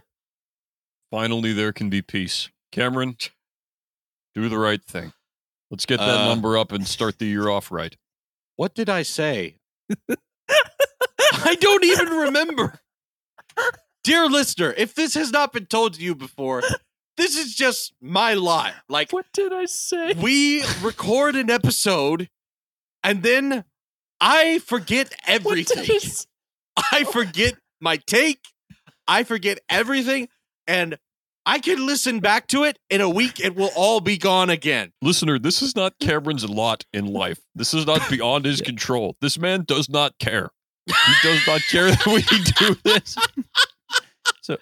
Finally, 1.12 1.54
there 1.54 1.72
can 1.74 1.90
be 1.90 2.02
peace. 2.02 2.50
Cameron, 2.72 3.18
do 4.36 4.50
the 4.50 4.58
right 4.58 4.84
thing. 4.84 5.14
Let's 5.72 5.86
get 5.86 6.00
that 6.00 6.10
Uh, 6.22 6.28
number 6.28 6.58
up 6.58 6.72
and 6.72 6.86
start 6.88 7.20
the 7.20 7.26
year 7.26 7.50
off 7.50 7.72
right. 7.72 7.96
what 8.56 8.74
did 8.76 8.90
I 8.90 9.02
say? 9.04 9.58
I 10.50 11.56
don't 11.60 11.84
even 11.84 12.08
remember. 12.08 12.80
Dear 14.04 14.28
listener, 14.28 14.74
if 14.78 14.94
this 14.96 15.14
has 15.16 15.32
not 15.32 15.52
been 15.54 15.66
told 15.66 15.96
to 15.96 16.02
you 16.02 16.14
before, 16.16 16.62
this 17.18 17.38
is 17.38 17.56
just 17.56 17.94
my 18.02 18.34
lot. 18.34 18.74
Like 18.90 19.12
What 19.12 19.26
did 19.34 19.54
I 19.54 19.66
say? 19.66 20.14
we 20.14 20.64
record 20.82 21.36
an 21.36 21.50
episode 21.50 22.30
and 23.04 23.24
then 23.24 23.64
I 24.22 24.60
forget 24.60 25.14
everything. 25.28 25.86
I 26.78 26.96
I 27.00 27.04
forget 27.06 27.56
my 27.80 27.98
take. 27.98 28.40
I 29.08 29.24
forget 29.24 29.60
everything 29.70 30.28
and 30.68 30.98
I 31.46 31.60
can 31.60 31.86
listen 31.86 32.20
back 32.20 32.48
to 32.48 32.64
it 32.64 32.80
in 32.90 33.02
a 33.02 33.10
week 33.10 33.40
it 33.40 33.56
will 33.56 33.70
all 33.76 34.02
be 34.02 34.18
gone 34.18 34.50
again. 34.50 34.92
Listener, 35.02 35.38
this 35.38 35.62
is 35.62 35.76
not 35.76 35.94
Cameron's 36.00 36.48
lot 36.50 36.86
in 36.94 37.06
life. 37.06 37.40
This 37.54 37.74
is 37.74 37.86
not 37.86 38.02
beyond 38.10 38.46
his 38.46 38.62
control. 38.62 39.16
This 39.22 39.38
man 39.38 39.64
does 39.68 39.90
not 39.90 40.18
care. 40.20 40.50
He 40.88 41.14
does 41.24 41.46
not 41.48 41.62
care 41.70 41.90
that 41.92 42.06
we 42.06 42.22
do 42.24 42.76
this. 42.84 43.16
So 44.42 44.58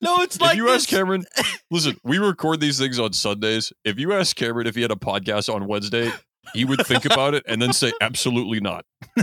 no, 0.00 0.22
it's 0.22 0.40
like 0.40 0.52
if 0.52 0.56
you 0.56 0.64
this. 0.66 0.82
ask 0.82 0.88
Cameron, 0.88 1.24
listen, 1.70 1.96
we 2.04 2.18
record 2.18 2.60
these 2.60 2.78
things 2.78 2.98
on 2.98 3.12
Sundays. 3.12 3.72
If 3.84 3.98
you 3.98 4.12
ask 4.12 4.34
Cameron 4.36 4.66
if 4.66 4.74
he 4.74 4.82
had 4.82 4.90
a 4.90 4.96
podcast 4.96 5.52
on 5.52 5.66
Wednesday, 5.66 6.10
he 6.54 6.64
would 6.64 6.84
think 6.86 7.04
about 7.04 7.34
it 7.34 7.44
and 7.46 7.60
then 7.60 7.72
say, 7.72 7.92
absolutely 8.00 8.60
not. 8.60 8.84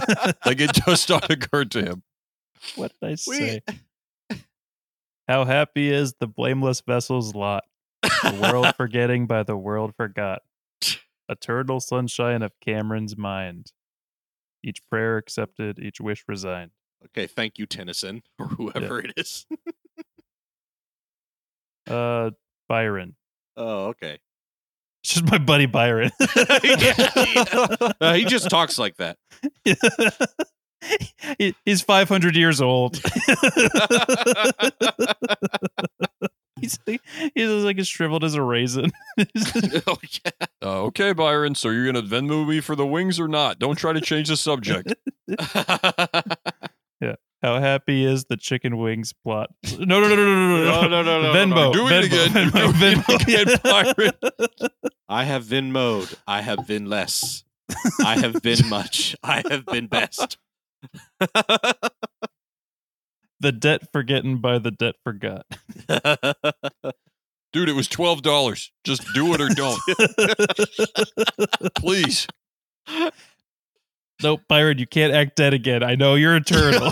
like 0.45 0.59
it 0.61 0.71
just 0.73 1.09
not 1.09 1.29
occurred 1.29 1.71
to 1.71 1.81
him. 1.83 2.03
What 2.75 2.91
did 3.01 3.07
I 3.07 3.09
We- 3.11 3.17
say? 3.17 3.61
How 5.27 5.43
happy 5.45 5.91
is 5.91 6.13
the 6.19 6.27
blameless 6.27 6.81
vessel's 6.81 7.35
lot? 7.35 7.65
The 8.01 8.39
world 8.41 8.73
forgetting 8.77 9.27
by 9.27 9.43
the 9.43 9.57
world 9.57 9.93
forgot. 9.95 10.41
Eternal 11.29 11.81
sunshine 11.81 12.41
of 12.41 12.53
Cameron's 12.61 13.17
mind. 13.17 13.73
Each 14.63 14.79
prayer 14.89 15.17
accepted, 15.17 15.79
each 15.79 15.99
wish 15.99 16.23
resigned. 16.27 16.71
Okay, 17.05 17.27
thank 17.27 17.57
you, 17.59 17.65
Tennyson, 17.65 18.23
or 18.39 18.47
whoever 18.47 18.99
it 18.99 19.13
is. 19.17 19.45
Uh, 21.89 22.31
Byron. 22.67 23.15
oh, 23.55 23.85
okay. 23.87 24.19
It's 25.01 25.13
just 25.13 25.31
my 25.31 25.37
buddy 25.37 25.67
Byron. 25.67 26.11
Uh, 26.19 28.13
he 28.13 28.25
just 28.25 28.49
talks 28.49 28.77
like 28.77 28.97
that. 28.97 29.17
He- 31.37 31.55
He's 31.65 31.81
500 31.81 32.35
years 32.35 32.61
old. 32.61 32.97
he's, 36.61 36.79
he's 37.35 37.49
like 37.49 37.77
as 37.79 37.87
shriveled 37.87 38.23
as 38.23 38.33
a 38.35 38.41
raisin. 38.41 38.91
oh, 39.87 39.97
Uh, 40.63 40.81
okay, 40.85 41.13
Byron, 41.13 41.55
so 41.55 41.69
you're 41.69 41.91
going 41.91 41.95
to 41.95 42.01
Venmo 42.15 42.47
me 42.47 42.59
for 42.61 42.75
the 42.75 42.85
wings 42.85 43.19
or 43.19 43.27
not? 43.27 43.59
Don't 43.59 43.75
try 43.77 43.93
to 43.93 44.01
change 44.01 44.27
the 44.29 44.37
subject. 44.37 44.93
yeah. 47.01 47.15
How 47.43 47.59
happy 47.59 48.03
is 48.03 48.25
the 48.25 48.37
chicken 48.37 48.77
wings 48.77 49.13
plot? 49.13 49.51
No, 49.77 49.99
no, 50.01 50.07
no, 50.07 50.15
no, 50.15 50.25
no, 50.25 50.63
No, 50.65 50.81
no, 50.87 51.01
no, 51.03 51.21
no, 51.21 51.21
no, 51.21 51.33
Venmo. 51.33 51.55
no. 51.55 51.73
Do 51.73 51.87
it 51.87 51.91
Venmo, 51.91 52.05
again. 52.05 52.49
Venmo, 52.49 52.51
Do 52.51 52.85
it 52.85 52.97
Venmo. 52.97 53.21
again, 53.21 53.59
Byron. 53.63 54.71
I 55.07 55.23
have 55.25 55.47
been 55.49 55.71
mode. 55.71 56.09
I 56.27 56.41
have 56.41 56.65
been 56.67 56.85
less. 56.87 57.43
I 58.03 58.17
have 58.19 58.41
been 58.41 58.67
much. 58.69 59.15
I 59.23 59.43
have 59.49 59.65
been 59.67 59.85
best. 59.87 60.37
the 63.39 63.51
debt 63.51 63.91
forgotten 63.91 64.37
by 64.37 64.59
the 64.59 64.71
debt 64.71 64.95
forgot. 65.03 65.45
Dude, 67.53 67.69
it 67.69 67.75
was 67.75 67.87
twelve 67.87 68.21
dollars. 68.21 68.71
Just 68.83 69.03
do 69.13 69.33
it 69.33 69.41
or 69.41 69.49
don't. 69.49 69.79
Please. 71.75 72.27
Nope, 74.21 74.41
Byron, 74.47 74.79
you 74.79 74.87
can't 74.87 75.13
act 75.13 75.35
dead 75.35 75.53
again. 75.53 75.83
I 75.83 75.95
know 75.95 76.15
you're 76.15 76.35
eternal. 76.35 76.89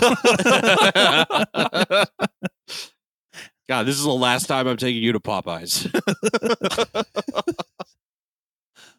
God, 3.68 3.82
this 3.84 3.96
is 3.96 4.04
the 4.04 4.10
last 4.10 4.46
time 4.46 4.68
I'm 4.68 4.76
taking 4.76 5.02
you 5.02 5.12
to 5.12 5.18
Popeyes. 5.18 5.90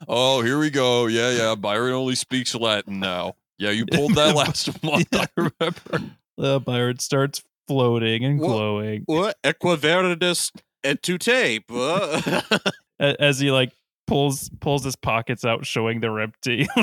Oh, 0.07 0.41
here 0.41 0.59
we 0.59 0.69
go. 0.69 1.07
Yeah, 1.07 1.31
yeah. 1.31 1.55
Byron 1.55 1.93
only 1.93 2.15
speaks 2.15 2.53
Latin 2.55 2.99
now. 2.99 3.35
Yeah, 3.59 3.71
you 3.71 3.85
pulled 3.85 4.15
that 4.15 4.35
last 4.35 4.83
month. 4.83 5.07
I 5.13 5.27
remember. 5.35 6.13
uh, 6.37 6.59
Byron 6.59 6.99
starts 6.99 7.41
floating 7.67 8.23
and 8.23 8.39
Wha- 8.39 8.47
glowing 8.47 9.03
what? 9.07 9.35
Equiverdis 9.43 10.51
et 10.83 11.01
tu 11.03 11.17
tape. 11.17 11.65
uh? 11.71 12.41
a- 12.99 13.21
as 13.21 13.39
he 13.39 13.51
like 13.51 13.73
pulls 14.05 14.49
pulls 14.61 14.83
his 14.83 14.95
pockets 14.95 15.43
out, 15.43 15.65
showing 15.65 15.99
they're 15.99 16.19
empty. 16.19 16.67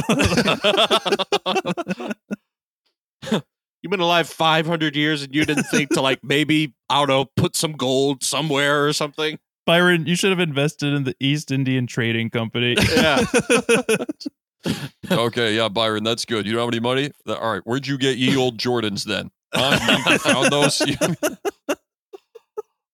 You've 3.83 3.91
been 3.91 4.01
alive 4.01 4.29
500 4.29 4.97
years 4.97 5.23
and 5.23 5.35
you 5.35 5.45
didn't 5.45 5.65
think 5.65 5.91
to, 5.91 6.01
like, 6.01 6.25
maybe, 6.25 6.75
I 6.89 7.01
don't 7.01 7.09
know, 7.09 7.27
put 7.37 7.55
some 7.55 7.73
gold 7.73 8.25
somewhere 8.25 8.87
or 8.87 8.95
something? 8.95 9.39
Byron, 9.67 10.07
you 10.07 10.17
should 10.17 10.31
have 10.31 10.41
invested 10.41 10.95
in 10.95 11.05
the 11.05 11.15
East 11.21 11.51
Indian 11.51 11.87
Trading 11.87 12.31
Company. 12.31 12.77
Yeah. 12.95 13.25
Okay, 15.11 15.55
yeah, 15.55 15.69
Byron, 15.69 16.05
that's 16.05 16.25
good. 16.25 16.47
You 16.47 16.53
don't 16.53 16.61
have 16.63 16.69
any 16.73 16.81
money? 16.81 17.11
All 17.27 17.53
right, 17.53 17.63
where'd 17.65 17.87
you 17.87 17.99
get 17.99 18.17
ye 18.17 18.37
old 18.37 18.59
Jordans 18.59 19.05
then? 19.05 19.31
Huh? 19.55 20.05
You 20.09 20.19
found 20.19 20.51
those? 20.51 20.83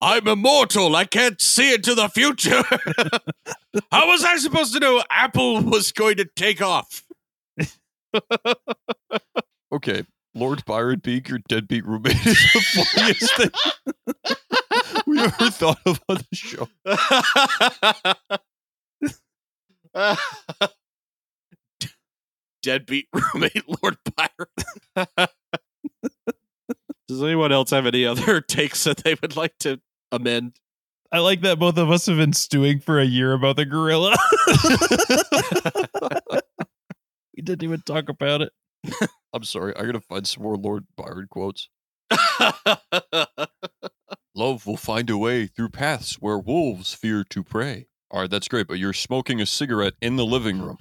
I'm 0.02 0.26
immortal. 0.26 0.96
I 0.96 1.04
can't 1.04 1.40
see 1.40 1.74
into 1.74 1.94
the 1.94 2.08
future. 2.08 2.62
How 3.92 4.08
was 4.08 4.24
I 4.24 4.36
supposed 4.38 4.72
to 4.74 4.80
know 4.80 5.02
Apple 5.10 5.60
was 5.62 5.92
going 5.92 6.16
to 6.16 6.24
take 6.24 6.62
off? 6.62 7.04
okay, 9.72 10.04
Lord 10.34 10.64
Byron 10.64 11.00
being 11.00 11.22
your 11.28 11.38
deadbeat 11.48 11.86
roommate 11.86 12.26
is 12.26 12.52
the 12.52 12.86
funniest 12.94 13.36
thing 13.36 13.50
we 15.06 15.20
ever 15.20 15.50
thought 15.50 15.80
of 15.84 16.00
on 16.08 16.16
the 16.16 16.36
show. 16.36 16.68
Deadbeat 22.62 23.08
roommate 23.34 23.64
Lord 23.82 23.96
Byron. 24.16 24.48
Does 27.08 27.22
anyone 27.22 27.52
else 27.52 27.70
have 27.70 27.86
any 27.86 28.06
other 28.06 28.40
takes 28.48 28.84
that 28.84 28.98
they 28.98 29.16
would 29.20 29.36
like 29.36 29.58
to 29.60 29.80
amend? 30.12 30.60
I 31.12 31.18
like 31.18 31.40
that 31.40 31.58
both 31.58 31.76
of 31.76 31.90
us 31.90 32.06
have 32.06 32.18
been 32.18 32.32
stewing 32.32 32.78
for 32.78 33.00
a 33.00 33.04
year 33.04 33.32
about 33.32 33.56
the 33.56 33.64
gorilla. 33.64 34.16
we 37.36 37.42
didn't 37.42 37.64
even 37.64 37.82
talk 37.82 38.08
about 38.08 38.42
it. 38.42 38.52
I'm 39.32 39.42
sorry, 39.42 39.74
I 39.76 39.84
gotta 39.84 40.00
find 40.00 40.26
some 40.26 40.44
more 40.44 40.56
Lord 40.56 40.84
Byron 40.96 41.26
quotes. 41.28 41.68
Love 44.36 44.66
will 44.66 44.76
find 44.76 45.10
a 45.10 45.18
way 45.18 45.46
through 45.48 45.70
paths 45.70 46.14
where 46.20 46.38
wolves 46.38 46.94
fear 46.94 47.24
to 47.30 47.42
prey. 47.42 47.88
All 48.10 48.20
right, 48.22 48.30
that's 48.30 48.48
great, 48.48 48.68
but 48.68 48.78
you're 48.78 48.92
smoking 48.92 49.40
a 49.40 49.46
cigarette 49.46 49.94
in 50.00 50.16
the 50.16 50.24
living 50.24 50.60
room. 50.60 50.78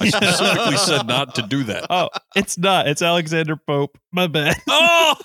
I 0.00 0.08
specifically 0.08 0.76
said 0.76 1.06
not 1.06 1.34
to 1.36 1.42
do 1.42 1.64
that. 1.64 1.86
Oh, 1.90 2.08
it's 2.34 2.58
not. 2.58 2.88
It's 2.88 3.02
Alexander 3.02 3.56
Pope. 3.56 3.98
My 4.12 4.26
bad. 4.26 4.56
oh! 4.68 5.16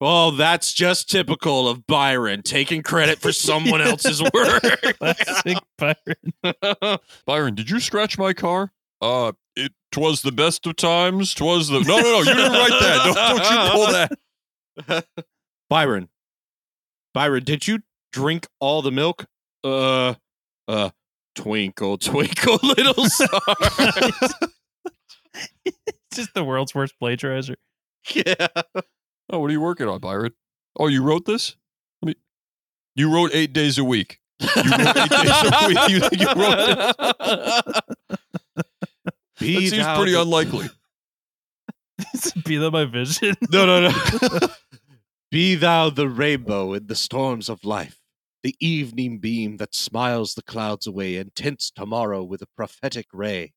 well, 0.00 0.32
that's 0.32 0.72
just 0.72 1.10
typical 1.10 1.68
of 1.68 1.86
Byron 1.86 2.42
taking 2.42 2.82
credit 2.82 3.18
for 3.18 3.32
someone 3.32 3.80
else's 3.86 4.22
work. 4.22 4.62
Classic 4.98 5.58
Byron. 5.78 6.98
Byron, 7.26 7.54
did 7.54 7.70
you 7.70 7.80
scratch 7.80 8.18
my 8.18 8.32
car? 8.32 8.72
Uh, 9.00 9.32
it 9.54 9.72
twas 9.92 10.22
the 10.22 10.32
best 10.32 10.66
of 10.66 10.76
times. 10.76 11.34
Twas 11.34 11.68
the 11.68 11.80
no, 11.80 11.98
no, 11.98 12.02
no. 12.02 12.18
You 12.18 12.24
didn't 12.34 12.52
write 12.52 12.80
that. 12.80 13.02
Don't, 13.04 13.38
don't 13.38 13.52
you 13.52 13.70
pull 13.70 14.96
that. 14.96 15.06
Byron. 15.68 16.08
Byron, 17.14 17.44
did 17.44 17.66
you 17.66 17.80
drink 18.12 18.46
all 18.60 18.82
the 18.82 18.92
milk? 18.92 19.26
Uh, 19.64 20.14
uh, 20.68 20.90
twinkle, 21.34 21.98
twinkle, 21.98 22.58
little 22.62 23.04
star. 23.08 23.40
It's 25.64 25.84
just 26.14 26.34
the 26.34 26.44
world's 26.44 26.74
worst 26.74 26.94
plagiarizer. 27.02 27.56
yeah. 28.14 28.46
Oh, 29.30 29.40
what 29.40 29.50
are 29.50 29.52
you 29.52 29.60
working 29.60 29.88
on, 29.88 29.98
Byron? 30.00 30.32
Oh, 30.78 30.86
you 30.88 31.02
wrote 31.02 31.24
this? 31.26 31.56
Let 32.02 32.08
me. 32.08 32.14
You 32.94 33.12
wrote 33.12 33.30
eight 33.34 33.52
days 33.52 33.76
a 33.78 33.84
week. 33.84 34.20
You 34.40 34.46
wrote 34.56 34.96
eight 34.96 35.10
days 35.10 35.30
a 35.42 35.66
week. 35.68 35.88
You 35.88 36.00
think 36.00 36.20
you 36.20 36.26
wrote 36.34 36.56
this? 36.96 37.80
That 39.38 39.44
seems 39.68 39.86
pretty 39.98 40.12
the- 40.12 40.22
unlikely. 40.22 40.66
Be 42.46 42.56
that 42.56 42.70
my 42.70 42.84
vision. 42.86 43.34
No, 43.50 43.66
no, 43.66 43.88
no. 43.88 44.48
Be 45.30 45.54
thou 45.56 45.90
the 45.90 46.08
rainbow 46.08 46.72
in 46.72 46.86
the 46.86 46.94
storms 46.94 47.48
of 47.50 47.62
life, 47.64 48.00
the 48.46 48.54
evening 48.60 49.18
beam 49.18 49.56
that 49.56 49.74
smiles 49.74 50.34
the 50.34 50.42
clouds 50.42 50.86
away 50.86 51.16
and 51.16 51.34
tints 51.34 51.68
tomorrow 51.68 52.22
with 52.22 52.40
a 52.42 52.46
prophetic 52.56 53.06
ray. 53.12 53.52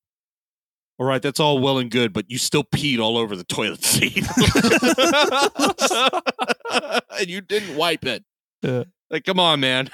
All 0.97 1.05
right, 1.05 1.21
that's 1.21 1.39
all 1.39 1.59
well 1.59 1.77
and 1.77 1.91
good, 1.91 2.11
but 2.11 2.25
you 2.27 2.39
still 2.39 2.63
peed 2.63 2.97
all 2.97 3.15
over 3.15 3.35
the 3.35 3.43
toilet 3.43 3.83
seat. 3.83 4.25
and 7.19 7.29
you 7.29 7.39
didn't 7.39 7.75
wipe 7.75 8.03
it. 8.03 8.23
Yeah. 8.63 8.85
Like, 9.11 9.25
come 9.25 9.39
on, 9.39 9.59
man. 9.59 9.91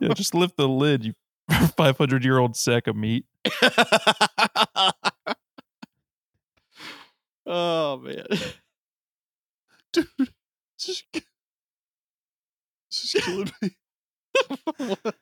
Yeah, 0.00 0.14
just 0.14 0.34
lift 0.34 0.56
the 0.56 0.66
lid, 0.66 1.04
you 1.04 1.12
500 1.76 2.24
year 2.24 2.38
old 2.38 2.56
sack 2.56 2.86
of 2.86 2.96
meat. 2.96 3.26
oh, 7.44 7.98
man. 7.98 8.24
Dude, 9.92 10.06
this 10.16 10.88
is, 10.88 11.02
this 11.12 13.14
is 13.14 13.22
killing 13.22 13.50
me. 13.60 13.76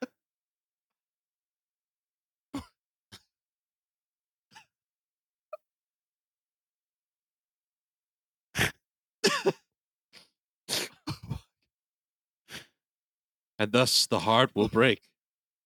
and 13.59 13.73
thus 13.73 14.07
the 14.07 14.21
heart 14.21 14.51
will 14.55 14.69
break, 14.69 15.03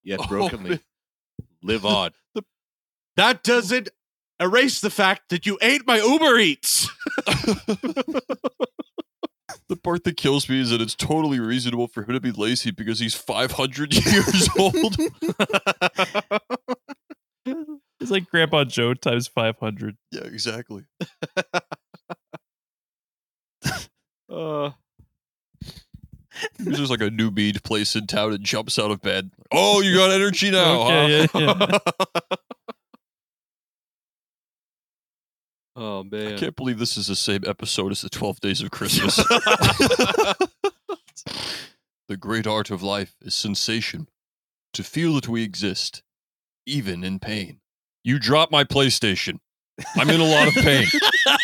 yet 0.03 0.21
Oh, 0.23 0.27
brokenly 0.29 0.71
man. 0.71 0.81
live 1.62 1.85
on. 1.85 2.11
The- 2.35 2.43
That 3.17 3.43
doesn't 3.43 3.91
erase 4.41 4.81
the 4.81 4.91
fact 4.91 5.29
that 5.31 5.47
you 5.47 5.59
ate 5.61 5.87
my 5.87 5.99
Uber 5.99 6.38
Eats. 6.38 6.88
The 9.73 9.77
part 9.79 10.05
that 10.05 10.19
kills 10.19 10.51
me 10.51 10.61
is 10.61 10.69
that 10.69 10.83
it's 10.83 10.95
totally 10.95 11.41
reasonable 11.41 11.89
for 11.89 12.03
him 12.03 12.13
to 12.13 12.21
be 12.21 12.31
lazy 12.31 12.73
because 12.73 12.99
he's 12.99 13.15
500 13.15 13.95
years 14.07 14.49
old. 14.59 14.97
It's 17.99 18.11
like 18.11 18.29
Grandpa 18.29 18.65
Joe 18.65 18.93
times 18.93 19.29
500. 19.29 19.97
yeah, 20.11 20.25
exactly. 20.25 20.85
Uh, 24.31 24.71
He's 26.59 26.77
just 26.79 26.91
like 26.91 27.01
a 27.03 27.11
new 27.11 27.31
mead 27.31 27.63
place 27.65 27.95
in 27.97 28.07
town 28.07 28.33
and 28.33 28.43
jumps 28.45 28.79
out 28.79 28.91
of 28.91 29.01
bed. 29.03 29.31
Oh, 29.53 29.81
you 29.83 29.95
got 29.95 30.11
energy 30.11 30.51
now, 30.51 30.85
huh? 30.85 31.07
Yeah, 31.07 31.27
yeah. 31.35 31.79
Oh 35.83 36.05
man! 36.05 36.21
I 36.27 36.31
man. 36.31 36.38
can't 36.38 36.57
believe 36.57 36.79
this 36.79 36.97
is 36.97 37.07
the 37.09 37.16
same 37.16 37.42
episode 37.47 37.92
as 37.92 38.03
the 38.03 38.09
12 38.11 38.40
Days 38.40 38.61
of 38.61 38.71
Christmas. 38.71 39.16
the 42.09 42.16
great 42.18 42.47
art 42.47 42.71
of 42.71 42.83
life 42.83 43.14
is 43.21 43.35
sensation. 43.35 44.09
To 44.75 44.83
feel 44.83 45.14
that 45.14 45.29
we 45.29 45.42
exist, 45.42 46.03
even 46.66 47.05
in 47.05 47.18
pain. 47.18 47.61
You 48.05 48.18
dropped 48.18 48.51
my 48.51 48.64
PlayStation. 48.64 49.38
I'm 49.97 50.09
in 50.09 50.21
a 50.21 50.25
lot 50.25 50.49
of 50.49 50.55
pain. 50.55 50.87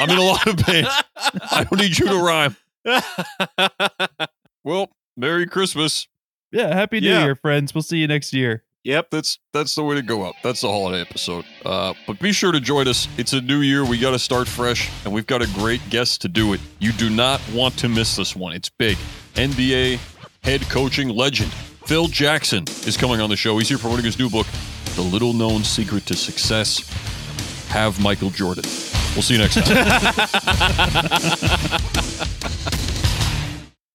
I'm 0.01 0.09
in 0.11 0.16
a 0.18 0.22
lot 0.22 0.46
of 0.46 0.57
pain. 0.59 0.87
I 1.16 1.64
don't 1.64 1.79
need 1.79 1.98
you 1.98 2.07
to 2.09 2.16
rhyme. 2.16 2.57
Well, 4.64 4.90
Merry 5.16 5.46
Christmas. 5.46 6.09
Yeah, 6.53 6.74
Happy 6.74 7.01
New 7.01 7.09
Yeah. 7.09 7.24
Year, 7.24 7.35
friends. 7.35 7.74
We'll 7.74 7.83
see 7.83 7.98
you 7.98 8.07
next 8.07 8.35
year. 8.35 8.64
Yep. 8.88 9.11
That's 9.11 9.38
that's 9.53 9.74
the 9.74 9.85
way 9.85 9.94
to 9.94 10.03
go 10.03 10.27
out. 10.27 10.35
That's 10.42 10.62
the 10.62 10.68
holiday 10.68 11.01
episode. 11.01 11.44
Uh, 11.64 11.94
but 12.07 12.18
be 12.18 12.33
sure 12.33 12.53
to 12.53 12.61
join 12.61 12.88
us. 12.88 13.07
It's 13.16 13.33
a 13.33 13.40
new 13.40 13.61
year. 13.61 13.85
We 13.85 13.98
got 13.98 14.12
to 14.12 14.18
start 14.18 14.48
fresh, 14.48 14.90
and 15.05 15.12
we've 15.12 15.27
got 15.27 15.42
a 15.42 15.46
great 15.55 15.81
guest 15.90 16.22
to 16.22 16.29
do 16.29 16.53
it. 16.55 16.61
You 16.79 16.92
do 16.92 17.11
not 17.11 17.40
want 17.53 17.79
to 17.79 17.88
miss 17.88 18.16
this 18.16 18.35
one. 18.35 18.53
It's 18.53 18.68
big. 18.68 18.96
NBA 19.35 20.01
head 20.42 20.62
coaching 20.62 21.09
legend 21.11 21.53
Phil 21.88 22.07
Jackson 22.07 22.64
is 22.87 22.98
coming 22.98 23.18
on 23.22 23.31
the 23.31 23.37
show. 23.37 23.57
He's 23.57 23.70
here 23.70 23.79
promoting 23.79 24.05
his 24.05 24.18
new 24.18 24.29
book, 24.29 24.46
The 24.94 25.01
Little 25.01 25.33
Known 25.33 25.64
Secret 25.64 26.05
to 26.05 26.14
Success. 26.14 26.87
Have 27.68 27.98
Michael 27.98 28.29
Jordan. 28.29 28.64
We'll 29.14 29.22
see 29.22 29.37
you 29.37 29.40
next 29.40 29.55
time. 29.55 29.79